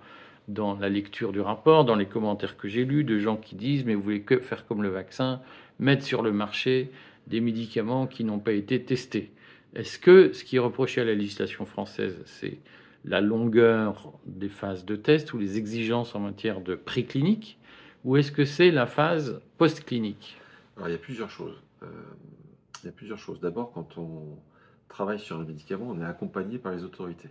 dans 0.47 0.77
la 0.77 0.89
lecture 0.89 1.31
du 1.31 1.39
rapport, 1.39 1.85
dans 1.85 1.95
les 1.95 2.05
commentaires 2.05 2.57
que 2.57 2.67
j'ai 2.67 2.83
lus, 2.83 3.03
de 3.03 3.17
gens 3.19 3.37
qui 3.37 3.55
disent 3.55 3.85
Mais 3.85 3.95
vous 3.95 4.01
voulez 4.01 4.21
que 4.21 4.39
faire 4.39 4.65
comme 4.65 4.83
le 4.83 4.89
vaccin, 4.89 5.41
mettre 5.79 6.03
sur 6.03 6.21
le 6.21 6.31
marché 6.31 6.91
des 7.27 7.39
médicaments 7.39 8.07
qui 8.07 8.23
n'ont 8.23 8.39
pas 8.39 8.51
été 8.51 8.83
testés. 8.83 9.31
Est-ce 9.75 9.97
que 9.97 10.33
ce 10.33 10.43
qui 10.43 10.57
est 10.57 10.59
reproché 10.59 11.01
à 11.01 11.05
la 11.05 11.13
législation 11.13 11.65
française, 11.65 12.21
c'est 12.25 12.59
la 13.05 13.21
longueur 13.21 14.13
des 14.25 14.49
phases 14.49 14.85
de 14.85 14.95
test 14.95 15.33
ou 15.33 15.37
les 15.37 15.57
exigences 15.57 16.15
en 16.15 16.19
matière 16.19 16.61
de 16.61 16.75
préclinique 16.75 17.57
ou 18.03 18.17
est-ce 18.17 18.31
que 18.31 18.45
c'est 18.45 18.71
la 18.71 18.85
phase 18.85 19.41
post-clinique 19.57 20.37
Alors 20.77 20.89
il 20.89 20.91
y 20.91 20.95
a 20.95 20.99
plusieurs 20.99 21.29
choses. 21.29 21.55
Euh, 21.83 21.87
il 22.83 22.87
y 22.87 22.89
a 22.89 22.91
plusieurs 22.91 23.17
choses. 23.17 23.39
D'abord, 23.39 23.71
quand 23.71 23.97
on 23.97 24.37
travaille 24.89 25.19
sur 25.19 25.39
un 25.39 25.45
médicament, 25.45 25.87
on 25.89 26.01
est 26.01 26.05
accompagné 26.05 26.57
par 26.57 26.71
les 26.73 26.83
autorités. 26.83 27.29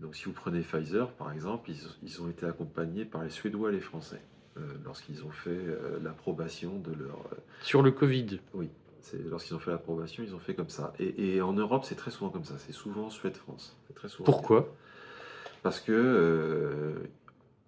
Donc 0.00 0.16
si 0.16 0.24
vous 0.24 0.32
prenez 0.32 0.60
Pfizer, 0.60 1.10
par 1.12 1.30
exemple, 1.32 1.70
ils, 1.70 1.80
ils 2.02 2.22
ont 2.22 2.28
été 2.28 2.46
accompagnés 2.46 3.04
par 3.04 3.22
les 3.22 3.30
Suédois 3.30 3.70
et 3.70 3.72
les 3.72 3.80
Français 3.80 4.20
euh, 4.56 4.60
lorsqu'ils 4.84 5.24
ont 5.24 5.30
fait 5.30 5.50
euh, 5.50 6.00
l'approbation 6.02 6.78
de 6.78 6.92
leur... 6.92 7.28
Sur 7.62 7.82
le 7.82 7.92
Covid. 7.92 8.40
oui, 8.54 8.68
lorsqu'ils 9.26 9.54
ont 9.54 9.60
fait 9.60 9.70
l'approbation, 9.70 10.24
ils 10.26 10.34
ont 10.34 10.40
fait 10.40 10.54
comme 10.54 10.70
ça. 10.70 10.92
Et, 10.98 11.36
et 11.36 11.42
en 11.42 11.52
Europe, 11.52 11.84
c'est 11.84 11.94
très 11.94 12.10
souvent 12.10 12.30
comme 12.30 12.44
ça. 12.44 12.54
C'est 12.58 12.72
souvent 12.72 13.10
Suède-France. 13.10 13.76
Pourquoi? 14.24 14.74
Parce 15.62 15.80
que 15.80 17.08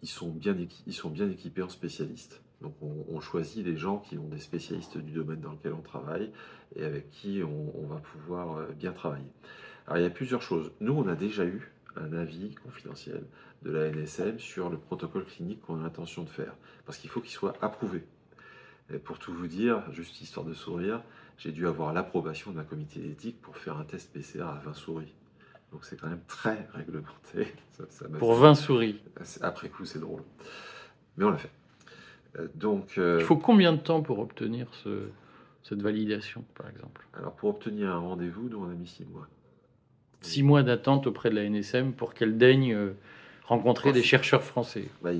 ils, 0.03 0.09
sont 0.09 0.31
bien 0.31 0.57
ils 0.87 0.95
sont 0.95 1.11
bien 1.11 1.29
équipés 1.31 1.63
en 1.63 1.69
spécialistes. 1.69 2.41
Donc 2.63 2.75
on, 2.81 3.21
choisit 3.21 3.65
des 3.65 3.77
gens 3.77 3.99
qui 3.99 4.17
ont 4.17 4.29
des 4.29 4.39
spécialistes 4.39 4.97
du 4.97 5.13
domaine 5.13 5.41
dans 5.41 5.53
lequel 5.53 5.75
on 5.75 5.83
travaille 5.83 6.31
et 6.75 6.85
avec 6.85 7.11
qui 7.11 7.43
on, 7.43 7.87
va 7.87 7.97
pouvoir 7.97 8.57
euh, 8.57 8.67
bien 8.73 8.93
travailler. 8.93 9.31
Alors 9.87 9.99
il 9.99 10.03
y 10.03 10.07
a 10.07 10.11
plusieurs 10.11 10.43
choses. 10.43 10.73
Nous, 10.81 10.93
on 10.93 11.07
a 11.07 11.15
déjà 11.15 11.45
eu 11.45 11.71
un 11.97 12.13
avis 12.13 12.55
confidentiel 12.55 13.25
de 13.63 13.71
la 13.71 13.91
NSM 13.91 14.39
sur 14.39 14.71
le 14.71 14.79
protocole 14.79 15.25
clinique 15.25 15.61
qu'on 15.63 15.81
a 15.81 15.83
l'intention 15.83 16.23
de 16.23 16.29
faire. 16.29 16.55
Parce 16.87 16.99
qu'il 16.99 17.11
faut 17.11 17.21
qu'il 17.21 17.33
soit 17.33 17.55
approuvé. 17.63 18.05
Et 18.93 18.99
pour 18.99 19.19
tout 19.19 19.33
vous 19.33 19.49
dire, 19.49 19.83
juste 19.93 20.21
histoire 20.21 20.47
de 20.47 20.55
sourire, 20.55 21.03
j'ai 21.39 21.53
dû 21.53 21.67
avoir 21.67 21.93
l'approbation 21.93 22.53
d'un 22.53 22.65
comité 22.65 23.01
d'éthique 23.01 23.41
pour 23.43 23.57
faire 23.57 23.77
un 23.77 23.85
test 23.85 24.13
PCR 24.13 24.43
à 24.43 24.61
20 24.65 24.75
souris. 24.75 25.13
Donc 25.73 25.85
c'est 25.85 25.97
quand 26.01 26.09
même 26.09 26.23
très 26.29 26.67
réglementé. 26.75 27.53
Ça- 27.73 27.85
ça 27.91 28.09
m'a 28.09 28.19
Pour 28.19 28.35
fait- 28.35 28.41
20 28.43 28.55
souris. 28.55 29.01
Après 29.43 29.69
coup, 29.69 29.85
c'est 29.85 29.99
drôle. 29.99 30.23
Mais 31.17 31.25
on 31.25 31.31
l'a 31.31 31.37
fait. 31.39 31.51
Euh, 32.39 32.49
Donc, 32.55 32.97
euh, 32.99 33.19
Il 33.21 33.25
faut 33.25 33.37
combien 33.37 33.73
de 33.73 33.81
temps 33.81 34.03
pour 34.03 34.19
obtenir 34.19 34.67
ce- 34.85 35.09
cette 35.63 35.83
validation, 35.83 36.45
par 36.55 36.69
exemple? 36.71 37.07
Alors 37.15 37.33
pour 37.35 37.51
obtenir 37.51 37.91
un 37.91 37.99
rendez-vous, 37.99 38.49
nous 38.49 38.59
on 38.65 38.71
a 38.71 38.75
mis 38.75 38.87
six 38.87 39.05
mois. 39.05 39.27
Six 40.23 40.43
mois 40.43 40.63
d'attente 40.63 41.07
auprès 41.07 41.31
de 41.31 41.35
la 41.35 41.43
NSM 41.45 41.93
pour 41.93 42.15
qu'elle 42.15 42.37
daigne 42.39 42.75
euh, 42.75 42.93
rencontrer 43.45 43.93
des 43.93 44.03
chercheurs 44.03 44.43
français. 44.43 44.89
Bah, 45.03 45.11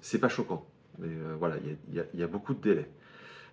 c'est 0.00 0.18
pas 0.18 0.28
choquant, 0.28 0.66
mais 0.98 1.08
euh, 1.08 1.36
voilà, 1.38 1.56
il 1.88 1.94
y, 1.94 2.00
a, 2.00 2.04
y 2.14 2.20
y 2.22 2.26
beaucoup 2.26 2.54
de 2.54 2.60
délais. 2.60 2.88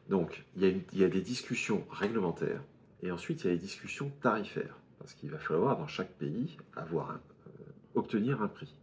Donc, 0.10 0.44
il 0.58 0.64
y, 0.94 1.00
y 1.00 1.04
a 1.04 1.08
des 1.10 1.22
discussions 1.22 1.86
réglementaires 1.92 2.62
et 3.04 3.12
ensuite 3.12 3.44
il 3.44 3.48
y 3.48 3.50
a 3.50 3.54
des 3.54 3.62
discussions 3.62 4.12
tarifaires, 4.22 4.76
parce 5.02 5.16
qu'il 5.16 5.32
va 5.32 5.40
falloir 5.40 5.78
dans 5.78 5.88
chaque 5.88 6.12
pays 6.12 6.58
avoir 6.76 7.10
euh, 7.10 7.50
obtenir 7.96 8.42
un 8.44 8.48
prix. 8.48 8.76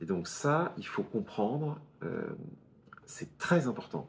Et 0.00 0.04
donc 0.04 0.28
ça, 0.28 0.74
il 0.76 0.86
faut 0.86 1.02
comprendre, 1.02 1.80
euh, 2.02 2.26
c'est 3.06 3.38
très 3.38 3.66
important, 3.66 4.06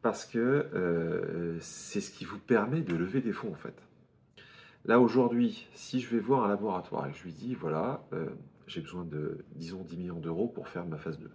parce 0.00 0.24
que 0.24 0.38
euh, 0.38 1.58
c'est 1.60 2.00
ce 2.00 2.10
qui 2.10 2.24
vous 2.24 2.38
permet 2.38 2.80
de 2.80 2.96
lever 2.96 3.20
des 3.20 3.32
fonds 3.32 3.52
en 3.52 3.56
fait. 3.56 3.74
Là 4.86 5.00
aujourd'hui, 5.00 5.68
si 5.74 6.00
je 6.00 6.08
vais 6.08 6.20
voir 6.20 6.44
un 6.44 6.48
laboratoire 6.48 7.06
et 7.08 7.12
je 7.12 7.24
lui 7.24 7.32
dis, 7.32 7.54
voilà, 7.54 8.00
j'ai 8.66 8.80
besoin 8.80 9.04
de, 9.04 9.44
disons, 9.56 9.82
10 9.82 9.96
millions 9.98 10.20
d'euros 10.20 10.48
pour 10.48 10.68
faire 10.68 10.86
ma 10.86 10.96
phase 10.96 11.18
2. 11.18 11.30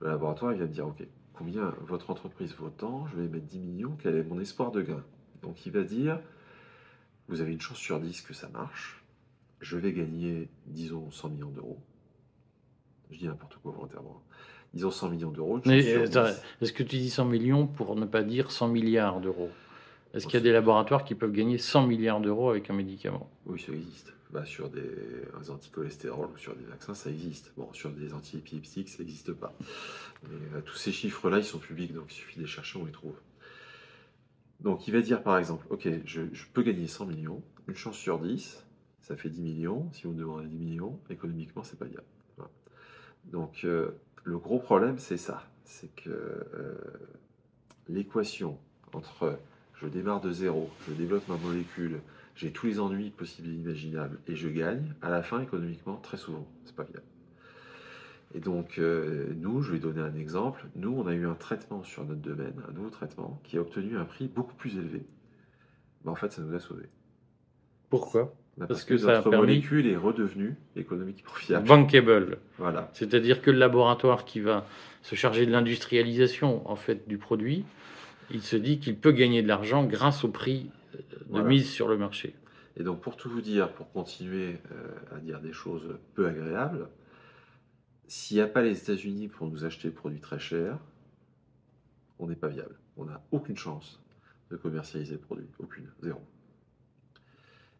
Le 0.00 0.08
laboratoire, 0.08 0.52
il 0.52 0.58
va 0.58 0.66
me 0.66 0.72
dire, 0.72 0.86
OK, 0.86 1.06
combien 1.32 1.74
votre 1.86 2.10
entreprise 2.10 2.54
vaut 2.54 2.68
tant? 2.68 3.06
Je 3.06 3.16
vais 3.16 3.28
mettre 3.28 3.46
10 3.46 3.60
millions, 3.60 3.96
quel 3.98 4.16
est 4.16 4.24
mon 4.24 4.40
espoir 4.40 4.72
de 4.72 4.82
gain? 4.82 5.02
Donc 5.42 5.64
il 5.64 5.72
va 5.72 5.84
dire, 5.84 6.20
vous 7.28 7.40
avez 7.40 7.52
une 7.52 7.60
chance 7.60 7.78
sur 7.78 8.00
10 8.00 8.22
que 8.22 8.34
ça 8.34 8.48
marche, 8.48 9.02
je 9.60 9.76
vais 9.76 9.92
gagner, 9.92 10.48
disons, 10.66 11.10
100 11.10 11.28
millions 11.30 11.50
d'euros. 11.50 11.78
Je 13.10 13.18
dis 13.18 13.26
n'importe 13.26 13.56
quoi 13.62 13.72
volontairement. 13.72 14.22
Disons 14.74 14.90
100 14.90 15.10
millions 15.10 15.30
d'euros. 15.30 15.56
une 15.56 15.62
chance 15.64 15.72
Mais 15.72 15.82
sur 15.82 16.24
10. 16.24 16.42
est-ce 16.60 16.72
que 16.72 16.82
tu 16.82 16.96
dis 16.98 17.10
100 17.10 17.24
millions 17.24 17.66
pour 17.66 17.96
ne 17.96 18.04
pas 18.04 18.22
dire 18.22 18.50
100 18.50 18.68
milliards 18.68 19.20
d'euros? 19.20 19.50
Est-ce 20.14 20.26
qu'il 20.26 20.34
y 20.34 20.38
a 20.38 20.40
des 20.42 20.52
laboratoires 20.52 21.04
qui 21.04 21.14
peuvent 21.14 21.32
gagner 21.32 21.58
100 21.58 21.86
milliards 21.86 22.20
d'euros 22.20 22.50
avec 22.50 22.70
un 22.70 22.74
médicament? 22.74 23.30
Oui, 23.46 23.60
ça 23.60 23.72
existe. 23.72 24.12
Bah, 24.30 24.44
sur 24.44 24.68
des 24.68 24.82
des 25.40 25.50
anticholestérol 25.50 26.28
ou 26.34 26.38
sur 26.38 26.54
des 26.54 26.64
vaccins, 26.64 26.94
ça 26.94 27.08
existe. 27.08 27.52
Bon, 27.56 27.72
sur 27.72 27.90
des 27.90 28.12
antiépileptiques, 28.12 28.90
ça 28.90 28.98
n'existe 29.02 29.32
pas. 29.32 29.54
Mais 30.24 30.36
euh, 30.54 30.60
tous 30.60 30.76
ces 30.76 30.92
chiffres-là, 30.92 31.38
ils 31.38 31.44
sont 31.44 31.58
publics, 31.58 31.94
donc 31.94 32.12
il 32.12 32.14
suffit 32.14 32.36
de 32.36 32.42
les 32.42 32.48
chercher, 32.48 32.78
on 32.78 32.84
les 32.84 32.92
trouve. 32.92 33.14
Donc 34.60 34.88
il 34.88 34.92
va 34.92 35.00
dire 35.00 35.22
par 35.22 35.38
exemple, 35.38 35.66
ok, 35.70 35.88
je, 36.04 36.22
peux 36.52 36.62
gagner 36.62 36.86
100 36.86 37.06
millions, 37.06 37.42
une 37.68 37.76
chance 37.76 37.96
sur 37.96 38.18
10, 38.18 38.64
ça 39.02 39.16
fait 39.16 39.28
10 39.28 39.42
millions. 39.42 39.88
Si 39.92 40.04
vous 40.04 40.12
me 40.12 40.18
demandez 40.18 40.46
10 40.46 40.56
millions, 40.56 40.98
économiquement, 41.10 41.62
c'est 41.62 41.78
pas 41.78 41.86
viable. 41.86 42.06
Donc 43.24 43.64
euh, 43.64 43.90
le 44.24 44.38
gros 44.38 44.58
problème, 44.58 44.98
c'est 44.98 45.16
ça. 45.16 45.42
C'est 45.64 45.94
que 45.94 46.10
euh, 46.10 46.74
l'équation 47.88 48.58
entre 48.92 49.38
je 49.80 49.86
démarre 49.86 50.20
de 50.20 50.32
zéro, 50.32 50.70
je 50.88 50.94
développe 50.94 51.28
ma 51.28 51.36
molécule, 51.36 52.00
j'ai 52.34 52.50
tous 52.50 52.66
les 52.66 52.80
ennuis 52.80 53.10
possibles 53.10 53.48
et 53.48 53.52
imaginables 53.52 54.18
et 54.26 54.34
je 54.34 54.48
gagne, 54.48 54.94
à 55.02 55.10
la 55.10 55.22
fin, 55.22 55.40
économiquement, 55.40 55.96
très 55.96 56.16
souvent, 56.16 56.46
c'est 56.64 56.74
pas 56.74 56.84
viable. 56.84 57.06
Et 58.34 58.40
donc, 58.40 58.78
euh, 58.78 59.32
nous, 59.36 59.62
je 59.62 59.72
vais 59.72 59.78
donner 59.78 60.00
un 60.00 60.14
exemple. 60.14 60.66
Nous, 60.76 60.92
on 60.92 61.06
a 61.06 61.14
eu 61.14 61.26
un 61.26 61.34
traitement 61.34 61.82
sur 61.82 62.04
notre 62.04 62.20
domaine, 62.20 62.62
un 62.68 62.72
nouveau 62.72 62.90
traitement, 62.90 63.40
qui 63.44 63.56
a 63.56 63.60
obtenu 63.60 63.96
un 63.96 64.04
prix 64.04 64.28
beaucoup 64.28 64.54
plus 64.54 64.76
élevé. 64.76 65.02
Mais 66.04 66.10
en 66.10 66.14
fait, 66.14 66.30
ça 66.32 66.42
nous 66.42 66.54
a 66.54 66.60
sauvés. 66.60 66.88
Pourquoi? 67.88 68.34
Bah, 68.58 68.66
parce, 68.66 68.84
que, 68.84 68.94
notre 68.94 69.30
molécule 69.30 69.86
est 69.86 69.96
redevenue 69.96 70.56
économiquement 70.76 71.32
fiable. 71.32 71.66
Bankable. 71.66 72.38
Voilà. 72.58 72.90
C'est-à-dire 72.92 73.40
que 73.40 73.50
le 73.50 73.58
laboratoire 73.58 74.24
qui 74.24 74.40
va 74.40 74.66
se 75.02 75.14
charger 75.14 75.46
de 75.46 75.52
l'industrialisation 75.52 76.68
en 76.68 76.76
fait 76.76 77.08
du 77.08 77.18
produit, 77.18 77.64
il 78.30 78.42
se 78.42 78.56
dit 78.56 78.78
qu'il 78.80 78.96
peut 78.96 79.12
gagner 79.12 79.42
de 79.42 79.48
l'argent 79.48 79.84
grâce 79.84 80.24
au 80.24 80.28
prix 80.28 80.70
de 81.30 81.40
mise 81.40 81.70
sur 81.70 81.86
le 81.86 81.96
marché. 81.96 82.34
Et 82.76 82.82
donc 82.82 83.00
pour 83.00 83.16
tout 83.16 83.30
vous 83.30 83.40
dire, 83.40 83.70
pour 83.70 83.90
continuer 83.92 84.56
euh, 84.72 85.16
à 85.16 85.20
dire 85.20 85.40
des 85.40 85.52
choses 85.52 85.96
peu 86.14 86.26
agréables, 86.26 86.88
s'il 88.08 88.38
n'y 88.38 88.42
a 88.42 88.48
pas 88.48 88.62
les 88.62 88.78
États-Unis 88.78 89.28
pour 89.28 89.46
nous 89.46 89.64
acheter 89.64 89.88
des 89.88 89.94
produits 89.94 90.20
très 90.20 90.38
chers, 90.38 90.78
on 92.18 92.26
n'est 92.26 92.36
pas 92.36 92.48
viable. 92.48 92.78
On 92.96 93.04
n'a 93.04 93.22
aucune 93.30 93.56
chance 93.56 94.02
de 94.50 94.56
commercialiser 94.56 95.14
le 95.14 95.20
produit. 95.20 95.46
Aucune. 95.58 95.88
Zéro. 96.02 96.20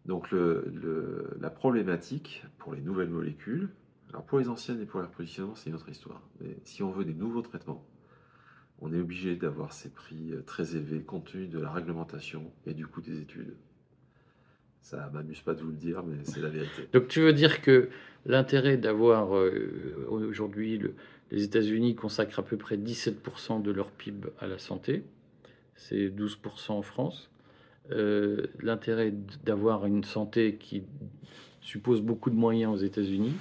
Donc 0.04 0.28
la 0.32 1.50
problématique 1.50 2.44
pour 2.58 2.73
les 2.73 2.80
nouvelles 2.80 3.11
molécules, 3.11 3.70
alors 4.11 4.25
pour 4.25 4.38
les 4.38 4.49
anciennes 4.49 4.80
et 4.80 4.87
pour 4.87 5.00
leur 5.00 5.11
positionnement, 5.11 5.54
c'est 5.54 5.68
une 5.70 5.76
autre 5.76 5.88
histoire. 5.88 6.23
Mais 6.40 6.56
si 6.64 6.82
on 6.82 6.90
veut 6.90 7.04
des 7.04 7.14
nouveaux 7.14 7.42
traitements, 7.42 7.85
on 8.80 8.92
est 8.92 9.00
obligé 9.00 9.37
d'avoir 9.37 9.73
ces 9.73 9.90
prix 9.90 10.32
euh, 10.32 10.42
très 10.42 10.76
élevés 10.76 11.02
compte 11.02 11.32
tenu 11.32 11.49
de 11.49 11.58
la 11.58 11.70
réglementation 11.70 12.52
et 12.64 12.75
du 12.75 12.87
coût 12.87 13.00
des 13.00 13.20
études. 13.20 13.56
Ça 14.88 15.11
m'amuse 15.12 15.42
pas 15.42 15.52
de 15.52 15.61
vous 15.61 15.68
le 15.68 15.76
dire, 15.76 16.02
mais 16.02 16.16
c'est 16.23 16.40
la 16.40 16.49
vérité. 16.49 16.88
Donc 16.95 17.09
tu 17.09 17.21
veux 17.21 17.35
dire 17.35 17.61
que 17.61 17.90
l'intérêt 18.25 18.78
d'avoir 18.78 19.37
euh, 19.37 20.07
aujourd'hui 20.09 20.80
les 21.30 21.45
États-Unis 21.45 21.95
consacrent 21.95 22.38
à 22.38 22.42
peu 22.42 22.57
près 22.57 22.78
17% 22.78 23.61
de 23.61 23.71
leur 23.71 23.90
PIB 23.90 24.28
à 24.40 24.47
la 24.47 24.57
santé, 24.57 25.04
c'est 25.75 26.09
12% 26.09 26.73
en 26.73 26.80
France. 26.80 27.30
Euh, 27.90 28.47
l'intérêt 28.61 29.12
d'avoir 29.45 29.85
une 29.85 30.04
santé 30.04 30.54
qui 30.54 30.85
suppose 31.61 32.00
beaucoup 32.00 32.30
de 32.30 32.37
moyens 32.37 32.73
aux 32.73 32.83
États-Unis, 32.83 33.35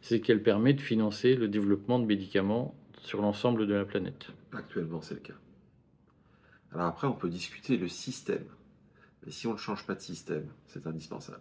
c'est 0.00 0.20
qu'elle 0.20 0.42
permet 0.42 0.72
de 0.72 0.80
financer 0.80 1.34
le 1.36 1.48
développement 1.48 1.98
de 1.98 2.06
médicaments 2.06 2.74
sur 3.02 3.20
l'ensemble 3.20 3.66
de 3.66 3.74
la 3.74 3.84
planète. 3.84 4.28
Actuellement, 4.54 5.02
c'est 5.02 5.16
le 5.16 5.20
cas. 5.20 5.34
Alors 6.72 6.86
après, 6.86 7.06
on 7.06 7.12
peut 7.12 7.28
discuter 7.28 7.76
le 7.76 7.88
système. 7.88 8.46
Si 9.28 9.46
on 9.46 9.52
ne 9.52 9.58
change 9.58 9.86
pas 9.86 9.94
de 9.94 10.00
système, 10.00 10.46
c'est 10.66 10.86
indispensable. 10.86 11.40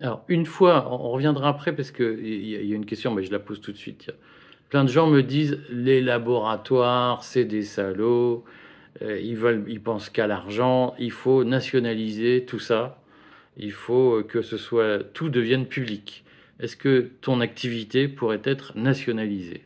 Alors, 0.00 0.24
une 0.28 0.46
fois, 0.46 0.92
on 0.92 1.10
reviendra 1.10 1.48
après 1.48 1.74
parce 1.74 1.90
qu'il 1.90 2.24
y, 2.24 2.50
y 2.50 2.72
a 2.72 2.76
une 2.76 2.86
question, 2.86 3.12
mais 3.12 3.24
je 3.24 3.32
la 3.32 3.38
pose 3.38 3.60
tout 3.60 3.72
de 3.72 3.76
suite. 3.76 4.12
Plein 4.68 4.84
de 4.84 4.90
gens 4.90 5.08
me 5.08 5.22
disent 5.22 5.58
les 5.70 6.00
laboratoires, 6.02 7.24
c'est 7.24 7.46
des 7.46 7.62
salauds, 7.62 8.44
euh, 9.02 9.18
ils, 9.18 9.36
veulent, 9.36 9.64
ils 9.68 9.82
pensent 9.82 10.10
qu'à 10.10 10.26
l'argent, 10.26 10.94
il 10.98 11.10
faut 11.10 11.42
nationaliser 11.44 12.44
tout 12.44 12.58
ça, 12.58 13.00
il 13.56 13.72
faut 13.72 14.22
que 14.24 14.42
ce 14.42 14.56
soit, 14.56 15.02
tout 15.14 15.30
devienne 15.30 15.66
public. 15.66 16.24
Est-ce 16.60 16.76
que 16.76 17.10
ton 17.20 17.40
activité 17.40 18.08
pourrait 18.08 18.42
être 18.44 18.76
nationalisée? 18.76 19.64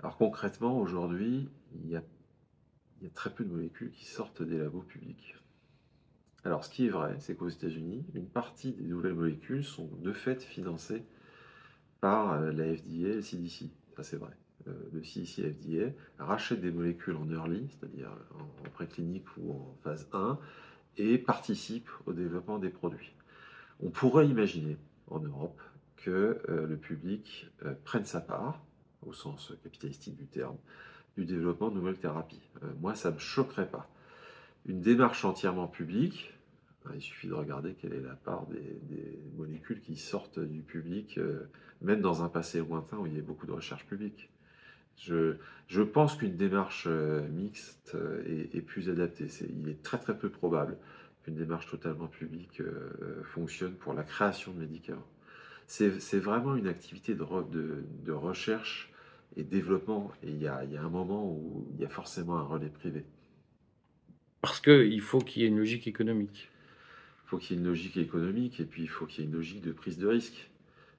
Alors 0.00 0.16
concrètement, 0.16 0.78
aujourd'hui, 0.78 1.48
il 1.84 1.90
y, 1.90 1.96
a, 1.96 2.02
il 3.00 3.04
y 3.04 3.06
a 3.06 3.12
très 3.14 3.30
peu 3.30 3.44
de 3.44 3.50
molécules 3.50 3.90
qui 3.92 4.04
sortent 4.04 4.42
des 4.42 4.58
labos 4.58 4.82
publics. 4.82 5.36
Alors 6.44 6.64
ce 6.64 6.70
qui 6.70 6.86
est 6.86 6.90
vrai, 6.90 7.16
c'est 7.18 7.34
qu'aux 7.34 7.48
États-Unis, 7.48 8.04
une 8.14 8.26
partie 8.26 8.72
des 8.72 8.84
nouvelles 8.84 9.14
molécules 9.14 9.64
sont 9.64 9.90
de 10.02 10.12
fait 10.12 10.42
financées 10.42 11.04
par 12.00 12.32
euh, 12.32 12.52
la 12.52 12.74
FDA 12.74 13.08
et 13.08 13.14
le 13.14 13.22
CDC. 13.22 13.70
Ça 13.96 14.02
c'est 14.02 14.16
vrai. 14.16 14.32
Euh, 14.68 14.72
le 14.92 15.02
CIC-FDA 15.02 15.92
rachète 16.18 16.60
des 16.60 16.70
molécules 16.70 17.16
en 17.16 17.30
early, 17.30 17.68
c'est-à-dire 17.68 18.10
en, 18.38 18.70
préclinique 18.70 19.26
ou 19.38 19.52
en 19.52 19.76
phase 19.82 20.08
1, 20.12 20.38
et 20.96 21.18
participe 21.18 21.88
au 22.06 22.12
développement 22.12 22.58
des 22.58 22.70
produits. 22.70 23.14
On 23.80 23.90
pourrait 23.90 24.28
imaginer 24.28 24.76
en 25.08 25.20
Europe 25.20 25.60
que 25.96 26.40
euh, 26.48 26.66
le 26.66 26.76
public 26.76 27.50
prenne 27.84 28.04
sa 28.04 28.20
part, 28.20 28.62
au 29.02 29.12
sens 29.12 29.52
capitalistique 29.62 30.16
du 30.16 30.26
terme, 30.26 30.56
du 31.16 31.24
développement 31.24 31.70
de 31.70 31.74
nouvelles 31.74 31.98
thérapies. 31.98 32.40
moi, 32.80 32.94
ça 32.94 33.10
ne 33.10 33.14
me 33.14 33.18
choquerait 33.18 33.68
pas. 33.68 33.88
Une 34.66 34.80
démarche 34.80 35.24
entièrement 35.24 35.66
publique, 35.66 36.34
il 36.94 37.00
suffit 37.00 37.28
de 37.28 37.34
regarder 37.34 37.74
quelle 37.74 37.92
est 37.92 38.00
la 38.00 38.14
part 38.14 38.46
des, 38.46 39.18
molécules 39.36 39.80
qui 39.80 39.96
sortent 39.96 40.38
du 40.38 40.62
public, 40.62 41.18
même 41.82 42.00
dans 42.00 42.22
un 42.22 42.28
passé 42.28 42.58
lointain 42.58 42.98
où 42.98 43.06
il 43.06 43.14
y 43.14 43.18
a 43.18 43.22
beaucoup 43.22 43.46
de 43.46 43.52
recherche 43.52 43.86
publique. 43.86 44.30
Je, 44.96 45.82
pense 45.82 46.16
qu'une 46.16 46.36
démarche 46.36 46.84
euh, 46.86 47.26
mixte 47.28 47.94
euh, 47.94 48.22
est, 48.52 48.60
plus 48.60 48.90
adaptée. 48.90 49.28
il 49.48 49.68
est 49.68 49.82
très 49.82 49.98
très 49.98 50.16
peu 50.16 50.28
probable 50.28 50.76
qu'une 51.24 51.36
démarche 51.36 51.70
totalement 51.70 52.06
publique 52.06 52.60
euh, 52.60 53.22
fonctionne 53.24 53.74
pour 53.74 53.94
la 53.94 54.02
création 54.02 54.52
de 54.52 54.58
médicaments. 54.58 55.06
C'est 55.66 56.18
vraiment 56.18 56.56
une 56.56 56.66
activité 56.66 57.14
de, 57.14 58.12
recherche 58.12 58.89
et 59.36 59.44
développement, 59.44 60.12
et 60.22 60.30
il 60.30 60.40
y, 60.40 60.46
a, 60.46 60.58
un 60.58 60.88
moment 60.88 61.24
où 61.30 61.66
il 61.74 61.80
y 61.80 61.84
a 61.84 61.88
forcément 61.88 62.36
un 62.36 62.42
relais 62.42 62.68
privé. 62.68 63.04
Parce 64.40 64.60
qu'il 64.60 65.00
faut 65.00 65.20
qu'il 65.20 65.42
y 65.42 65.44
ait 65.44 65.48
une 65.48 65.58
logique 65.58 65.86
économique. 65.86 66.50
Il 67.24 67.28
faut 67.28 67.38
qu'il 67.38 67.56
y 67.56 67.58
ait 67.58 67.62
une 67.62 67.68
logique 67.68 67.96
économique, 67.96 68.60
et 68.60 68.64
puis 68.64 68.82
il 68.82 68.88
faut 68.88 69.06
qu'il 69.06 69.24
y 69.24 69.26
ait 69.26 69.30
une 69.30 69.36
logique 69.36 69.62
de 69.62 69.72
prise 69.72 69.98
de 69.98 70.06
risque. 70.06 70.50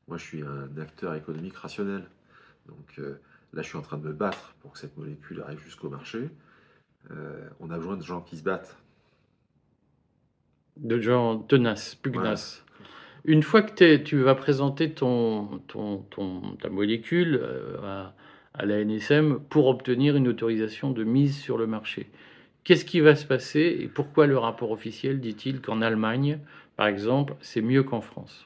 Moi, 0.07 0.17
je 0.17 0.23
suis 0.23 0.41
un 0.43 0.77
acteur 0.77 1.13
économique 1.15 1.55
rationnel. 1.55 2.07
Donc, 2.67 2.99
Là, 3.53 3.61
je 3.61 3.67
suis 3.67 3.77
en 3.77 3.81
train 3.81 3.97
de 3.97 4.07
me 4.07 4.13
battre 4.13 4.55
pour 4.61 4.71
que 4.71 4.79
cette 4.79 4.97
molécule 4.97 5.41
arrive 5.41 5.59
jusqu'au 5.59 5.89
marché. 5.89 6.29
Euh, 7.11 7.49
on 7.59 7.69
a 7.69 7.77
besoin 7.77 7.97
de 7.97 8.03
gens 8.03 8.21
qui 8.21 8.37
se 8.37 8.43
battent. 8.43 8.77
De 10.77 10.99
gens 10.99 11.39
tenaces, 11.39 11.95
pugnaces. 11.95 12.63
Une 13.25 13.43
fois 13.43 13.61
que 13.61 13.97
tu 13.97 14.19
vas 14.19 14.35
présenter 14.35 14.93
ton, 14.93 15.59
ton, 15.67 16.55
ta 16.61 16.69
molécule 16.69 17.39
euh, 17.41 17.77
à, 17.83 18.13
à, 18.53 18.65
la 18.65 18.83
NSM 18.83 19.39
pour 19.49 19.67
obtenir 19.67 20.15
une 20.15 20.27
autorisation 20.27 20.91
de 20.91 21.03
mise 21.03 21.37
sur 21.37 21.57
le 21.57 21.67
marché, 21.67 22.09
qu'est-ce 22.63 22.85
qui 22.85 22.99
va 22.99 23.15
se 23.15 23.25
passer 23.25 23.77
et 23.79 23.87
pourquoi 23.87 24.27
le 24.27 24.37
rapport 24.37 24.71
officiel 24.71 25.19
dit-il 25.19 25.61
qu'en 25.61 25.81
Allemagne, 25.81 26.39
par 26.75 26.87
exemple, 26.87 27.35
c'est 27.41 27.61
mieux 27.61 27.83
qu'en 27.83 28.01
France? 28.01 28.45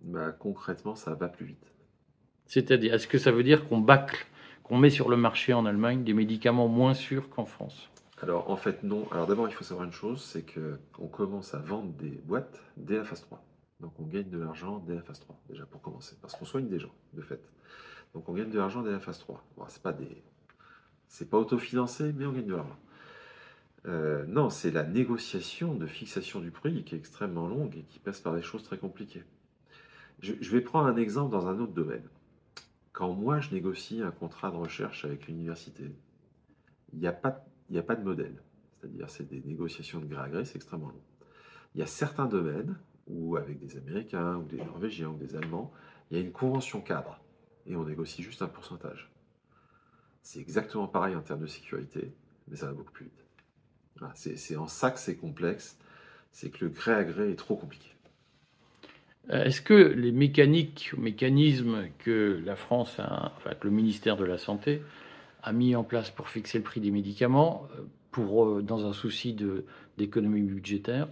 Bah, 0.00 0.32
Concrètement, 0.32 0.94
ça 0.94 1.14
va 1.14 1.28
plus 1.28 1.46
vite. 1.46 1.72
C'est-à-dire, 2.46 2.94
est-ce 2.94 3.08
que 3.08 3.18
ça 3.18 3.32
veut 3.32 3.44
dire 3.44 3.68
qu'on 3.68 3.78
bâcle, 3.78 4.26
qu'on 4.62 4.76
met 4.76 4.90
sur 4.90 5.08
le 5.08 5.16
marché 5.16 5.52
en 5.52 5.64
Allemagne 5.64 6.04
des 6.04 6.14
médicaments 6.14 6.68
moins 6.68 6.94
sûrs 6.94 7.28
qu'en 7.30 7.46
France? 7.46 7.88
Alors 8.22 8.50
en 8.50 8.56
fait 8.56 8.84
non. 8.84 9.08
Alors 9.10 9.26
d'abord 9.26 9.48
il 9.48 9.54
faut 9.54 9.64
savoir 9.64 9.84
une 9.84 9.92
chose, 9.92 10.22
c'est 10.22 10.44
qu'on 10.46 11.08
commence 11.08 11.54
à 11.54 11.58
vendre 11.58 11.92
des 11.94 12.20
boîtes 12.24 12.62
dès 12.76 12.96
la 12.96 13.04
phase 13.04 13.22
3. 13.22 13.42
Donc 13.80 13.92
on 13.98 14.04
gagne 14.04 14.30
de 14.30 14.38
l'argent 14.38 14.78
dès 14.86 14.94
la 14.94 15.02
phase 15.02 15.18
3, 15.20 15.36
déjà 15.50 15.66
pour 15.66 15.82
commencer, 15.82 16.16
parce 16.22 16.36
qu'on 16.36 16.44
soigne 16.44 16.68
des 16.68 16.78
gens, 16.78 16.94
de 17.14 17.20
fait. 17.20 17.40
Donc 18.14 18.28
on 18.28 18.34
gagne 18.34 18.50
de 18.50 18.58
l'argent 18.58 18.82
dès 18.82 18.90
la 18.90 19.00
phase 19.00 19.18
3. 19.18 19.44
Bon, 19.56 19.64
c'est 21.08 21.28
pas 21.30 21.38
autofinancé, 21.38 22.12
mais 22.12 22.26
on 22.26 22.32
gagne 22.32 22.46
de 22.46 22.54
l'argent. 22.54 22.78
Euh, 23.86 24.24
non, 24.26 24.50
c'est 24.50 24.70
la 24.70 24.84
négociation 24.84 25.74
de 25.74 25.86
fixation 25.86 26.40
du 26.40 26.50
prix 26.50 26.84
qui 26.84 26.94
est 26.94 26.98
extrêmement 26.98 27.48
longue 27.48 27.76
et 27.76 27.82
qui 27.82 27.98
passe 27.98 28.20
par 28.20 28.34
des 28.34 28.42
choses 28.42 28.62
très 28.62 28.78
compliquées. 28.78 29.24
je 30.20 30.50
vais 30.50 30.60
prendre 30.60 30.86
un 30.86 30.96
exemple 30.96 31.32
dans 31.32 31.48
un 31.48 31.58
autre 31.58 31.72
domaine. 31.72 32.08
Quand 32.92 33.12
moi 33.14 33.40
je 33.40 33.50
négocie 33.50 34.02
un 34.02 34.10
contrat 34.10 34.50
de 34.50 34.56
recherche 34.56 35.04
avec 35.04 35.26
l'université, 35.26 35.90
il 36.92 36.98
n'y 36.98 37.06
a, 37.06 37.12
pas, 37.12 37.44
a 37.74 37.82
pas 37.82 37.96
de 37.96 38.04
modèle. 38.04 38.36
C'est-à-dire 38.78 39.08
c'est 39.08 39.28
des 39.28 39.40
négociations 39.40 39.98
de 39.98 40.06
gré 40.06 40.22
à 40.22 40.28
gré, 40.28 40.44
c'est 40.44 40.56
extrêmement 40.56 40.88
long. 40.88 41.02
Il 41.74 41.80
y 41.80 41.82
a 41.82 41.86
certains 41.86 42.26
domaines 42.26 42.76
où 43.06 43.36
avec 43.36 43.58
des 43.58 43.78
Américains 43.78 44.36
ou 44.36 44.44
des 44.44 44.58
Norvégiens 44.58 45.08
ou 45.08 45.16
des 45.16 45.34
Allemands, 45.34 45.72
il 46.10 46.18
y 46.18 46.20
a 46.20 46.22
une 46.22 46.32
convention 46.32 46.80
cadre 46.82 47.18
et 47.66 47.76
on 47.76 47.84
négocie 47.84 48.22
juste 48.22 48.42
un 48.42 48.48
pourcentage. 48.48 49.10
C'est 50.22 50.40
exactement 50.40 50.86
pareil 50.86 51.16
en 51.16 51.20
termes 51.20 51.40
de 51.40 51.46
sécurité, 51.46 52.12
mais 52.48 52.56
ça 52.56 52.66
va 52.66 52.72
beaucoup 52.72 52.92
plus 52.92 53.06
vite. 53.06 53.24
c'est 54.14 54.56
en 54.56 54.68
ça 54.68 54.90
que 54.90 54.98
c'est 54.98 55.16
complexe, 55.16 55.78
c'est 56.30 56.50
que 56.50 56.64
le 56.64 56.70
gré 56.70 56.92
à 56.92 57.04
gré 57.04 57.30
est 57.30 57.36
trop 57.36 57.56
compliqué. 57.56 57.88
Euh, 59.30 59.44
est-ce 59.44 59.62
que 59.62 59.74
les 59.74 60.12
mécaniques, 60.12 60.94
mécanismes 60.98 61.88
que 61.98 62.40
la 62.44 62.56
France, 62.56 62.98
enfin 62.98 63.54
que 63.54 63.66
le 63.66 63.70
ministère 63.70 64.16
de 64.16 64.24
la 64.24 64.38
Santé 64.38 64.82
a 65.42 65.52
mis 65.52 65.76
en 65.76 65.84
place 65.84 66.10
pour 66.10 66.28
fixer 66.28 66.58
le 66.58 66.64
prix 66.64 66.80
des 66.80 66.90
médicaments, 66.90 67.68
euh, 67.76 67.82
pour, 68.10 68.46
euh, 68.46 68.62
dans 68.62 68.86
un 68.86 68.92
souci 68.92 69.36
d'économie 69.96 70.42
budgétaire, 70.42 71.08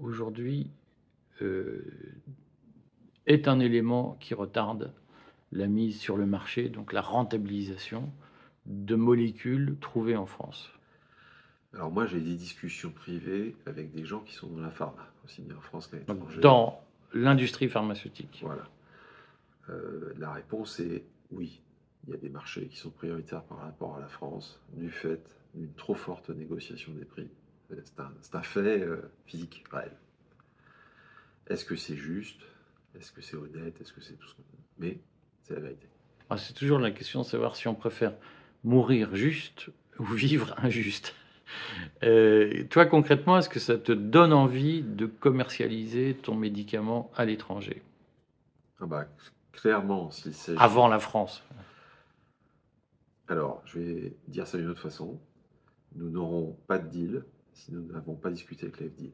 aujourd'hui 0.00 0.70
est 3.26 3.48
un 3.48 3.60
élément 3.60 4.16
qui 4.20 4.34
retarde 4.34 4.92
la 5.54 5.68
mise 5.68 5.98
sur 5.98 6.16
le 6.16 6.26
marché, 6.26 6.68
donc 6.68 6.92
la 6.92 7.00
rentabilisation 7.00 8.12
de 8.66 8.96
molécules 8.96 9.76
trouvées 9.80 10.16
en 10.16 10.26
France 10.26 10.70
Alors 11.74 11.90
moi, 11.90 12.06
j'ai 12.06 12.20
des 12.20 12.34
discussions 12.34 12.90
privées 12.90 13.56
avec 13.66 13.92
des 13.92 14.04
gens 14.04 14.20
qui 14.20 14.34
sont 14.34 14.48
dans 14.48 14.60
la 14.60 14.70
pharma, 14.70 15.06
aussi 15.24 15.42
bien 15.42 15.56
en 15.56 15.60
France 15.60 15.86
qu'à 15.86 15.96
l'étranger. 15.96 16.40
Dans 16.40 16.82
l'industrie 17.12 17.68
pharmaceutique. 17.68 18.40
Voilà. 18.42 18.68
Euh, 19.70 20.12
la 20.18 20.32
réponse 20.32 20.80
est 20.80 21.04
oui. 21.30 21.60
Il 22.06 22.10
y 22.10 22.14
a 22.14 22.18
des 22.18 22.28
marchés 22.28 22.66
qui 22.66 22.76
sont 22.76 22.90
prioritaires 22.90 23.44
par 23.44 23.58
rapport 23.58 23.96
à 23.96 24.00
la 24.00 24.08
France 24.08 24.60
du 24.74 24.90
fait 24.90 25.22
d'une 25.54 25.72
trop 25.72 25.94
forte 25.94 26.28
négociation 26.30 26.92
des 26.92 27.04
prix. 27.04 27.30
C'est 27.70 28.34
un, 28.36 28.42
fait 28.42 28.82
euh, 28.82 29.10
physique, 29.26 29.64
réel. 29.72 29.90
Est-ce 31.46 31.64
que 31.64 31.76
c'est 31.76 31.96
juste? 31.96 32.42
Est-ce 32.94 33.10
que 33.10 33.22
c'est 33.22 33.36
honnête? 33.36 33.80
Est-ce 33.80 33.92
que 33.92 34.02
c'est 34.02 34.14
tout 34.14 34.28
ce 34.28 34.34
qu'on... 34.34 34.42
Mais 34.78 34.98
c'est 35.44 35.54
la 35.54 35.60
vérité. 35.60 35.86
Ah, 36.30 36.36
c'est 36.36 36.54
toujours 36.54 36.78
la 36.78 36.90
question 36.90 37.20
de 37.20 37.26
savoir 37.26 37.56
si 37.56 37.68
on 37.68 37.74
préfère 37.74 38.12
mourir 38.64 39.14
juste 39.14 39.70
ou 39.98 40.04
vivre 40.04 40.54
injuste. 40.62 41.14
Euh, 42.02 42.64
toi, 42.70 42.86
concrètement, 42.86 43.38
est-ce 43.38 43.48
que 43.48 43.60
ça 43.60 43.78
te 43.78 43.92
donne 43.92 44.32
envie 44.32 44.82
de 44.82 45.06
commercialiser 45.06 46.14
ton 46.14 46.34
médicament 46.34 47.12
à 47.14 47.24
l'étranger? 47.24 47.82
Ah 48.80 48.86
bah, 48.86 49.06
Clairement, 49.52 50.10
s'il 50.10 50.34
s'agit... 50.34 50.58
Avant 50.60 50.88
la 50.88 50.98
France. 50.98 51.44
Alors, 53.28 53.62
je 53.64 53.78
vais 53.78 54.16
dire 54.28 54.46
ça 54.46 54.58
d'une 54.58 54.68
autre 54.68 54.80
façon. 54.80 55.20
Nous 55.94 56.10
n'aurons 56.10 56.56
pas 56.66 56.78
de 56.78 56.88
deal 56.88 57.24
si 57.52 57.72
nous 57.72 57.82
n'avons 57.92 58.14
pas 58.14 58.30
discuté 58.30 58.66
avec 58.66 58.80
l'FDA. 58.80 59.10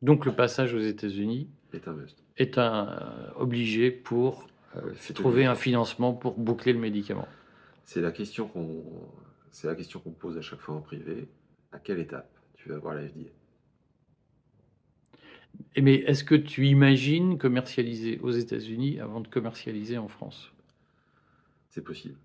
Donc 0.00 0.24
le 0.24 0.34
passage 0.34 0.74
aux 0.74 0.80
États-Unis 0.80 1.48
est 1.72 1.86
un 1.86 1.92
must. 1.92 2.23
Est 2.36 2.58
un 2.58 2.88
euh, 2.88 3.30
obligé 3.36 3.90
pour 3.90 4.48
euh, 4.76 4.92
trouver 5.14 5.46
un 5.46 5.54
financement 5.54 6.12
pour 6.12 6.36
boucler 6.36 6.72
le 6.72 6.80
médicament. 6.80 7.28
C'est 7.84 8.00
la 8.00 8.10
question 8.10 8.48
qu'on 8.48 8.82
c'est 9.50 9.68
la 9.68 9.76
question 9.76 10.00
qu'on 10.00 10.10
pose 10.10 10.36
à 10.36 10.42
chaque 10.42 10.60
fois 10.60 10.74
en 10.74 10.80
privé. 10.80 11.28
À 11.70 11.78
quelle 11.78 12.00
étape 12.00 12.28
tu 12.56 12.68
vas 12.68 12.78
voir 12.78 12.94
la 12.94 13.06
FDA 13.06 13.30
Mais 15.80 15.94
est-ce 15.94 16.24
que 16.24 16.34
tu 16.34 16.66
imagines 16.66 17.38
commercialiser 17.38 18.18
aux 18.18 18.32
États-Unis 18.32 18.98
avant 18.98 19.20
de 19.20 19.28
commercialiser 19.28 19.96
en 19.96 20.08
France? 20.08 20.52
C'est 21.70 21.84
possible. 21.84 22.18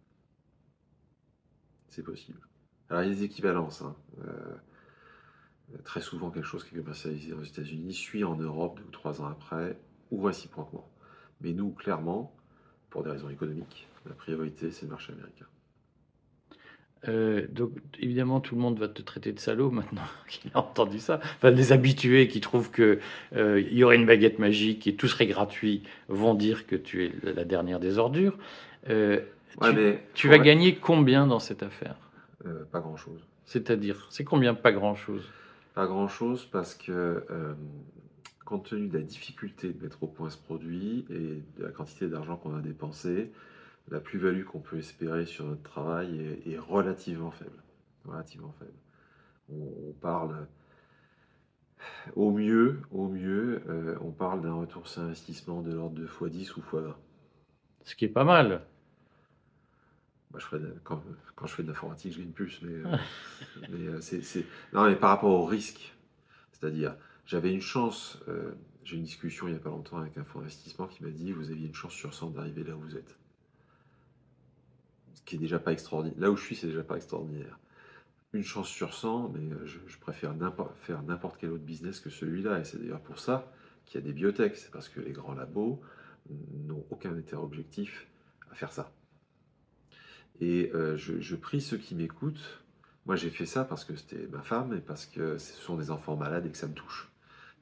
C'est 1.87 2.03
possible. 2.03 2.39
Alors 2.89 3.03
il 3.03 3.09
y 3.09 3.11
a 3.11 3.15
des 3.15 3.23
équivalences. 3.23 3.83
Hein. 3.83 3.95
Euh, 4.23 4.55
très 5.83 6.01
souvent, 6.01 6.31
quelque 6.31 6.45
chose 6.45 6.63
qui 6.63 6.75
est 6.75 6.79
commercialisé 6.79 7.33
aux 7.33 7.43
États-Unis 7.43 7.93
suit 7.93 8.23
en 8.23 8.35
Europe 8.35 8.79
deux 8.79 8.87
ou 8.87 8.91
trois 8.91 9.21
ans 9.21 9.27
après, 9.27 9.79
ou 10.11 10.21
réciproquement. 10.21 10.87
Mais 11.41 11.53
nous, 11.53 11.71
clairement, 11.71 12.33
pour 12.89 13.03
des 13.03 13.11
raisons 13.11 13.29
économiques, 13.29 13.87
la 14.05 14.15
priorité, 14.15 14.71
c'est 14.71 14.85
le 14.85 14.91
marché 14.91 15.13
américain. 15.13 15.45
Euh, 17.07 17.45
donc, 17.49 17.71
évidemment, 17.99 18.41
tout 18.41 18.55
le 18.55 18.61
monde 18.61 18.77
va 18.77 18.89
te 18.89 19.01
traiter 19.01 19.31
de 19.31 19.39
salaud 19.39 19.71
maintenant 19.71 20.03
qu'il 20.27 20.51
a 20.53 20.59
entendu 20.59 20.99
ça. 20.99 21.19
Enfin, 21.37 21.51
les 21.51 21.71
habitués 21.71 22.27
qui 22.27 22.41
trouvent 22.41 22.71
qu'il 22.71 22.99
euh, 23.35 23.61
y 23.61 23.83
aurait 23.83 23.95
une 23.95 24.05
baguette 24.05 24.39
magique 24.39 24.87
et 24.87 24.95
tout 24.95 25.07
serait 25.07 25.27
gratuit 25.27 25.83
vont 26.09 26.33
dire 26.33 26.67
que 26.67 26.75
tu 26.75 27.05
es 27.05 27.11
la 27.23 27.45
dernière 27.45 27.79
des 27.79 27.97
ordures. 27.97 28.37
Euh, 28.89 29.21
tu, 30.13 30.27
vas 30.27 30.39
gagner 30.39 30.75
combien 30.75 31.27
dans 31.27 31.39
cette 31.39 31.63
affaire? 31.63 31.95
Pas 32.71 32.79
grand-chose. 32.79 33.19
C'est-à-dire, 33.45 34.07
c'est 34.09 34.23
combien 34.23 34.53
pas 34.53 34.71
grand-chose? 34.71 35.27
Pas 35.73 35.85
grand-chose 35.85 36.47
parce 36.51 36.75
que, 36.75 37.25
compte 38.49 38.65
tenu 38.65 38.87
de 38.87 38.97
la 38.97 39.03
difficulté 39.03 39.71
de 39.71 39.83
mettre 39.83 40.01
au 40.01 40.07
point 40.07 40.31
ce 40.31 40.37
produit 40.37 41.05
et 41.11 41.43
de 41.59 41.63
la 41.63 41.69
quantité 41.69 42.07
d'argent 42.07 42.35
qu'on 42.35 42.55
a 42.55 42.61
dépensé, 42.61 43.31
la 43.91 43.99
plus-value 43.99 44.43
qu'on 44.43 44.59
peut 44.59 44.79
espérer 44.79 45.27
sur 45.27 45.45
notre 45.45 45.61
travail 45.61 46.39
est, 46.47 46.57
relativement 46.57 47.29
faible. 47.29 47.61
Relativement 48.05 48.53
faible. 48.57 48.73
On, 49.51 49.93
parle 50.01 50.47
au 52.15 52.31
mieux, 52.31 52.79
au 52.91 53.07
mieux, 53.07 53.61
euh, 53.69 53.97
on 54.01 54.11
parle 54.11 54.41
d'un 54.41 54.53
retour 54.53 54.87
sur 54.87 55.03
investissement 55.03 55.61
de 55.61 55.71
l'ordre 55.71 55.95
de 55.95 56.07
x10 56.07 56.53
ou 56.57 56.61
x20. 56.61 56.93
Ce 57.83 57.95
qui 57.95 58.05
est 58.05 58.09
pas 58.09 58.23
mal. 58.23 58.63
je 60.35 60.45
quand, 60.83 61.03
je 61.45 61.53
fais 61.53 61.63
de 61.63 61.67
l'informatique, 61.67 62.13
je 62.13 62.19
gagne 62.19 62.31
plus, 62.31 62.61
mais, 62.63 62.73
euh, 62.73 62.97
euh, 63.73 64.01
c'est, 64.01 64.45
non, 64.73 64.85
mais 64.85 64.95
par 64.95 65.11
rapport 65.11 65.31
au 65.31 65.45
risque, 65.45 65.95
c'est-à-dire, 66.51 66.95
j'avais 67.29 67.53
une 67.53 67.61
chance, 67.61 68.19
j'ai 68.83 68.95
eu 68.95 68.97
une 68.97 69.05
discussion 69.05 69.47
il 69.47 69.51
n'y 69.51 69.57
a 69.57 69.61
pas 69.61 69.69
longtemps 69.69 69.97
avec 69.97 70.17
un 70.17 70.25
fonds 70.25 70.39
d'investissement 70.39 70.87
qui 70.87 71.03
m'a 71.03 71.11
dit 71.11 71.31
vous 71.31 71.51
aviez 71.51 71.67
une 71.67 71.75
chance 71.75 71.93
sur 71.93 72.13
100 72.13 72.31
d'arriver 72.31 72.63
là 72.63 72.75
où 72.75 72.81
vous 72.81 72.97
êtes 72.97 73.19
qui 75.29 75.35
est 75.35 75.39
déjà 75.39 75.59
pas 75.59 75.71
extraordinaire. 75.71 76.19
Là 76.19 76.31
où 76.31 76.35
je 76.35 76.43
suis, 76.43 76.55
c'est 76.55 76.67
déjà 76.67 76.83
pas 76.83 76.95
extraordinaire. 76.95 77.59
Une 78.33 78.43
chance 78.43 78.67
sur 78.67 78.95
100, 78.95 79.29
mais 79.29 79.53
euh, 79.53 79.65
je, 79.65 79.97
préfère 79.99 80.33
faire 80.81 81.03
n'importe 81.03 81.37
quel 81.39 81.51
autre 81.51 81.63
business 81.63 81.99
que 81.99 82.09
celui-là. 82.09 82.59
Et 82.59 82.63
c'est 82.63 82.79
d'ailleurs 82.79 83.01
pour 83.01 83.19
ça 83.19 83.51
qu'il 83.85 84.01
y 84.01 84.03
a 84.03 84.07
des 84.07 84.13
biotech. 84.13 84.57
C'est 84.57 84.71
parce 84.71 84.89
que 84.89 84.99
les 84.99 85.11
grands 85.11 85.35
labos 85.35 85.79
n'ont 86.67 86.83
aucun 86.89 87.15
intérêt 87.15 87.43
objectif 87.43 88.07
à 88.51 88.55
faire 88.55 88.71
ça. 88.71 88.91
Et 90.41 90.71
euh, 90.73 90.97
je, 90.97 91.35
prie 91.35 91.61
ceux 91.61 91.77
qui 91.77 91.93
m'écoutent. 91.93 92.63
Moi, 93.05 93.15
j'ai 93.15 93.29
fait 93.29 93.45
ça 93.45 93.65
parce 93.65 93.85
que 93.85 93.95
c'était 93.95 94.27
ma 94.27 94.41
femme 94.41 94.73
et 94.73 94.81
parce 94.81 95.05
que 95.05 95.37
ce 95.37 95.53
sont 95.53 95.77
des 95.77 95.91
enfants 95.91 96.15
malades 96.15 96.47
et 96.47 96.49
que 96.49 96.57
ça 96.57 96.67
me 96.67 96.73
touche. 96.73 97.07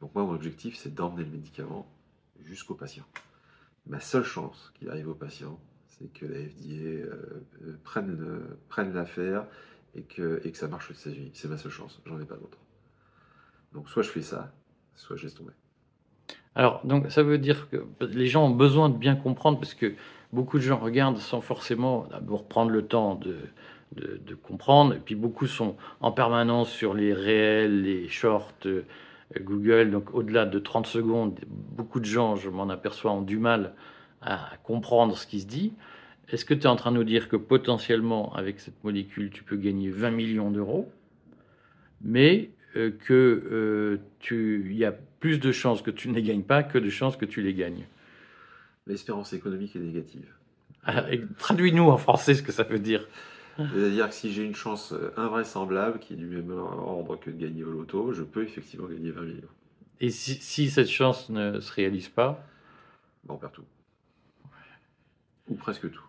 Donc 0.02 0.14
moi, 0.16 0.24
mon 0.24 0.34
objectif, 0.34 0.78
c'est 0.78 0.94
d'emmener 0.94 1.24
le 1.24 1.32
médicament 1.32 1.88
jusqu'au 2.46 2.76
patient. 2.76 3.06
Ma 3.88 4.00
seule 4.00 4.24
chance 4.24 4.72
qu'il 4.78 4.90
arrive 4.90 5.10
au 5.10 5.16
patient, 5.16 5.60
c'est 5.88 6.12
que 6.14 6.26
la 6.26 6.40
FDA 6.40 6.74
euh, 6.74 7.46
euh, 7.64 7.78
prenne, 7.84 8.94
l'affaire 8.94 9.46
et 9.96 10.04
que, 10.04 10.42
ça 10.54 10.68
marche 10.68 10.92
aux 10.92 10.94
États-Unis. 10.94 11.32
C'est 11.34 11.48
ma 11.48 11.58
seule 11.58 11.72
chance, 11.72 12.02
j'en 12.06 12.20
ai 12.20 12.26
pas 12.26 12.36
d'autre. 12.36 12.58
Donc 13.74 13.90
soit 13.90 14.04
je 14.04 14.10
fais 14.10 14.22
ça, 14.22 14.54
soit 14.96 15.16
je 15.16 15.24
laisse 15.24 15.36
tomber. 15.36 15.54
Alors, 16.56 16.86
donc, 16.86 17.12
ça 17.12 17.22
veut 17.22 17.38
dire 17.38 17.70
que 17.70 17.86
les 18.02 18.26
gens 18.26 18.48
ont 18.48 18.56
besoin 18.56 18.90
de 18.90 18.98
bien 18.98 19.16
comprendre 19.16 19.60
parce 19.60 19.76
que 19.76 19.94
beaucoup 20.34 20.58
de 20.58 20.64
gens 20.64 20.80
regardent 20.80 21.20
sans 21.20 21.40
forcément 21.40 22.08
d'abord 22.10 22.48
prendre 22.48 22.72
le 22.72 22.86
temps 22.86 23.16
de, 23.16 23.38
de, 23.96 24.36
comprendre. 24.36 24.96
Et 24.96 25.00
puis 25.00 25.16
beaucoup 25.16 25.48
sont 25.48 25.76
en 26.02 26.12
permanence 26.12 26.70
sur 26.70 26.94
les 26.94 27.14
réels, 27.14 27.84
les 27.84 28.08
shorts 28.08 28.54
euh, 28.66 28.86
Google. 29.40 29.92
Donc, 29.92 30.14
au-delà 30.14 30.46
de 30.46 30.60
30 30.60 30.88
secondes, 30.88 31.40
beaucoup 31.48 32.00
de 32.00 32.06
gens, 32.06 32.36
je 32.36 32.50
m'en 32.50 32.70
aperçois, 32.70 33.12
ont 33.12 33.22
du 33.22 33.38
mal 33.38 33.74
à 34.22 34.52
comprendre 34.64 35.18
ce 35.18 35.28
qui 35.28 35.42
se 35.42 35.48
dit. 35.48 35.74
Est-ce 36.30 36.44
que 36.44 36.54
tu 36.54 36.64
es 36.64 36.68
en 36.68 36.76
train 36.76 36.92
de 36.92 36.98
nous 36.98 37.04
dire 37.04 37.30
que 37.30 37.36
potentiellement, 37.36 38.34
avec 38.36 38.60
cette 38.60 38.84
molécule, 38.84 39.30
tu 39.30 39.44
peux 39.44 39.56
gagner 39.56 39.90
20 39.90 40.12
millions 40.12 40.52
d'euros, 40.52 40.92
mais 42.02 42.50
euh, 42.76 42.92
que 42.92 44.00
euh, 44.32 44.72
y 44.72 44.84
a 44.84 44.92
plus 44.92 45.40
de 45.40 45.52
chances 45.52 45.82
que 45.82 45.92
tu 45.92 46.10
ne 46.10 46.16
les 46.16 46.24
gagnes 46.24 46.44
pas 46.44 46.64
que 46.64 46.78
de 46.78 46.90
chances 46.90 47.18
que 47.18 47.26
tu 47.26 47.42
les 47.42 47.54
gagnes 47.54 47.86
L'espérance 48.86 49.34
économique 49.34 49.76
est 49.76 49.80
négative. 49.80 50.34
Ah, 50.84 51.04
traduis-nous 51.38 51.90
en 51.90 51.98
français 51.98 52.34
ce 52.34 52.42
que 52.42 52.52
ça 52.52 52.64
veut 52.64 52.80
dire. 52.80 53.08
C'est-à-dire 53.58 54.10
que 54.10 54.14
si 54.16 54.32
j'ai 54.32 54.44
une 54.44 54.56
chance 54.56 54.94
euh, 54.94 55.12
invraisemblable 55.18 56.00
qui 56.00 56.14
est 56.14 56.18
du 56.18 56.28
même 56.28 56.52
ordre 56.52 57.16
que 57.16 57.32
de 57.32 57.38
gagner 57.38 57.64
au 57.64 57.72
loto, 57.72 58.14
je 58.14 58.24
peux 58.24 58.44
effectivement 58.44 58.88
gagner 58.88 59.12
20 59.12 59.22
millions. 59.22 59.48
Et 60.00 60.12
si, 60.12 60.36
si 60.36 60.70
cette 60.70 60.90
chance 60.90 61.30
ne 61.30 61.60
se 61.60 61.72
réalise 61.72 62.10
pas? 62.10 62.46
On 63.28 63.36
perd 63.38 63.54
tout. 63.54 63.66
Ou 65.50 65.56
presque 65.56 65.90
tout. 65.92 66.08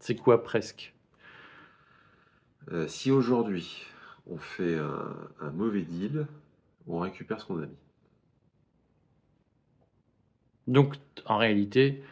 C'est 0.00 0.16
quoi 0.16 0.42
presque? 0.42 0.92
Euh, 2.72 2.88
Si 2.88 3.12
aujourd'hui 3.12 3.84
on 4.26 4.38
fait 4.38 4.76
un, 4.76 5.50
mauvais 5.50 5.82
deal, 5.82 6.26
on 6.86 6.98
récupère 6.98 7.40
ce 7.40 7.46
qu'on 7.46 7.62
a 7.62 7.66
mis. 7.66 7.76
Donc 10.66 10.96
en 11.26 11.38
réalité, 11.38 12.02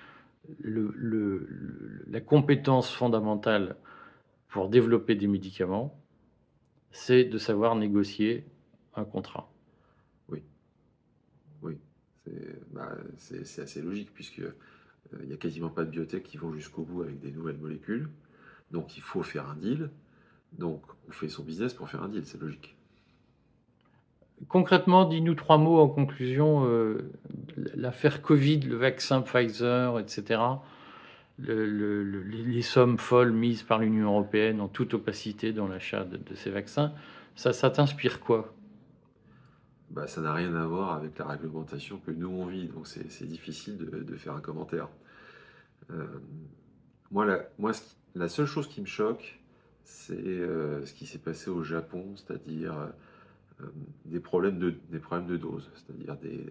la 0.62 2.20
compétence 2.20 2.92
fondamentale 2.92 3.76
pour 4.48 4.68
développer 4.68 5.14
des 5.14 5.26
médicaments, 5.26 6.00
c'est 6.90 7.24
de 7.24 7.38
savoir 7.38 7.76
négocier 7.76 8.44
un 8.94 9.04
contrat. 9.04 9.50
Oui. 10.28 10.42
Oui. 11.62 11.78
C'est 12.24 12.72
bah, 12.72 12.96
assez 13.62 13.82
logique 13.82 14.12
puisque 14.12 14.38
il 14.38 14.52
euh, 15.14 15.24
n'y 15.26 15.32
a 15.32 15.36
quasiment 15.36 15.70
pas 15.70 15.84
de 15.84 15.90
biotech 15.90 16.24
qui 16.24 16.36
vont 16.36 16.52
jusqu'au 16.52 16.82
bout 16.82 17.02
avec 17.02 17.20
des 17.20 17.30
nouvelles 17.30 17.58
molécules. 17.58 18.08
Donc 18.70 18.96
il 18.96 19.02
faut 19.02 19.22
faire 19.22 19.48
un 19.48 19.56
deal. 19.56 19.90
Donc 20.52 20.82
on 21.08 21.12
fait 21.12 21.28
son 21.28 21.44
business 21.44 21.74
pour 21.74 21.88
faire 21.88 22.02
un 22.02 22.08
deal, 22.08 22.26
c'est 22.26 22.40
logique. 22.40 22.76
Concrètement, 24.48 25.04
dis-nous 25.04 25.34
trois 25.34 25.58
mots 25.58 25.80
en 25.80 25.88
conclusion. 25.88 26.64
Euh, 26.66 27.12
l'affaire 27.74 28.22
Covid, 28.22 28.60
le 28.60 28.76
vaccin 28.76 29.20
Pfizer, 29.20 29.98
etc. 29.98 30.40
les 31.38 32.62
sommes 32.62 32.98
folles 32.98 33.32
mises 33.32 33.62
par 33.62 33.80
l'Union 33.80 34.12
européenne 34.12 34.60
en 34.60 34.68
toute 34.68 34.94
opacité 34.94 35.52
dans 35.52 35.68
l'achat 35.68 36.04
de, 36.04 36.34
ces 36.34 36.50
vaccins, 36.50 36.92
ça, 37.34 37.52
t'inspire 37.70 38.20
quoi? 38.20 38.54
Bah, 39.90 40.06
ça 40.06 40.20
n'a 40.20 40.32
rien 40.32 40.54
à 40.54 40.66
voir 40.66 40.94
avec 40.94 41.18
la 41.18 41.26
réglementation 41.26 41.98
que 41.98 42.10
nous 42.10 42.28
on 42.28 42.46
vit, 42.46 42.68
donc 42.68 42.86
c'est 42.86 43.26
difficile 43.26 43.76
de, 43.76 44.16
faire 44.16 44.34
un 44.34 44.40
commentaire. 44.40 44.88
Euh, 45.90 46.06
moi, 47.10 47.26
la, 47.26 47.40
moi 47.58 47.72
la 48.14 48.28
seule 48.28 48.46
chose 48.46 48.68
qui 48.68 48.80
me 48.80 48.86
choque, 48.86 49.38
c'est 49.84 50.14
ce 50.14 50.92
qui 50.94 51.06
s'est 51.06 51.18
passé 51.18 51.50
au 51.50 51.62
Japon, 51.62 52.14
c'est-à-dire 52.16 52.74
des, 54.04 54.20
problèmes 54.20 54.58
de, 54.58 54.74
des 54.90 54.98
problèmes 54.98 55.28
de 55.28 55.36
dose, 55.36 55.70
c'est-à-dire 55.74 56.16
des, 56.16 56.46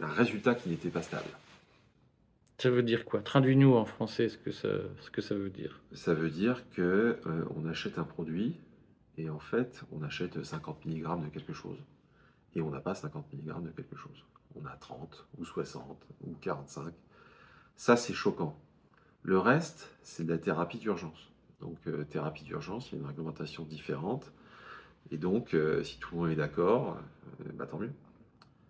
un 0.00 0.08
résultat 0.08 0.54
qui 0.54 0.68
n'était 0.68 0.90
pas 0.90 1.02
stable. 1.02 1.28
Ça 2.58 2.70
veut 2.70 2.82
dire 2.82 3.04
quoi? 3.04 3.20
Traduis-nous 3.20 3.74
en 3.74 3.84
français 3.84 4.28
ce 4.28 4.38
que 4.38 4.52
ça, 4.52 4.68
ce 5.00 5.10
que 5.10 5.20
ça 5.20 5.34
veut 5.34 5.50
dire. 5.50 5.80
Ça 5.92 6.14
veut 6.14 6.30
dire 6.30 6.68
que 6.70 7.18
on 7.56 7.66
achète 7.66 7.98
un 7.98 8.04
produit 8.04 8.56
et 9.18 9.28
en 9.28 9.40
fait 9.40 9.82
on 9.92 10.02
achète 10.02 10.42
50 10.42 10.86
mg 10.86 11.24
de 11.24 11.28
quelque 11.28 11.52
chose 11.52 11.78
et 12.54 12.62
on 12.62 12.70
n'a 12.70 12.80
pas 12.80 12.94
50 12.94 13.32
mg 13.32 13.62
de 13.62 13.70
quelque 13.70 13.96
chose. 13.96 14.24
On 14.54 14.64
a 14.66 14.76
30 14.76 15.26
ou 15.38 15.44
60 15.44 15.98
ou 16.26 16.34
45. 16.40 16.92
Ça, 17.76 17.96
c'est 17.96 18.14
choquant. 18.14 18.56
Le 19.22 19.38
reste, 19.38 19.90
c'est 20.02 20.24
de 20.24 20.30
la 20.30 20.38
thérapie 20.38 20.78
d'urgence. 20.78 21.32
Donc, 21.60 21.78
euh, 21.86 22.04
thérapie 22.04 22.44
d'urgence, 22.44 22.90
il 22.90 22.96
y 22.96 22.98
a 22.98 23.00
une 23.00 23.06
réglementation 23.08 23.64
différente. 23.64 24.32
Et 25.10 25.16
donc, 25.16 25.54
euh, 25.54 25.82
si 25.82 25.98
tout 25.98 26.14
le 26.14 26.20
monde 26.20 26.30
est 26.30 26.36
d'accord, 26.36 26.98
euh, 27.40 27.50
bah, 27.54 27.66
tant 27.66 27.78
mieux. 27.78 27.92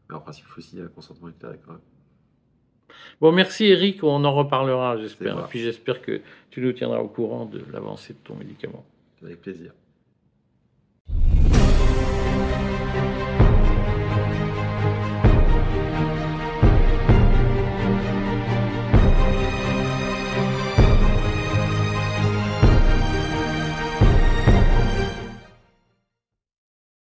Mais 0.09 0.16
en 0.16 0.20
principe, 0.20 0.44
il 0.49 0.53
faut 0.53 0.61
signer 0.61 0.83
un 0.83 0.88
consentement 0.88 1.29
éclairé 1.29 1.59
quand 1.64 1.73
même. 1.73 1.81
Bon, 3.20 3.33
merci 3.33 3.64
Eric, 3.66 4.03
on 4.05 4.25
en 4.25 4.35
reparlera, 4.35 4.99
j'espère. 4.99 5.38
Et 5.38 5.49
puis 5.49 5.61
j'espère 5.61 6.03
que 6.03 6.20
tu 6.51 6.61
nous 6.61 6.73
tiendras 6.73 6.99
au 6.99 7.09
courant 7.09 7.47
de 7.47 7.62
l'avancée 7.73 8.12
de 8.12 8.18
ton 8.18 8.35
médicament. 8.35 8.85
Avec 9.23 9.40
plaisir. 9.40 9.73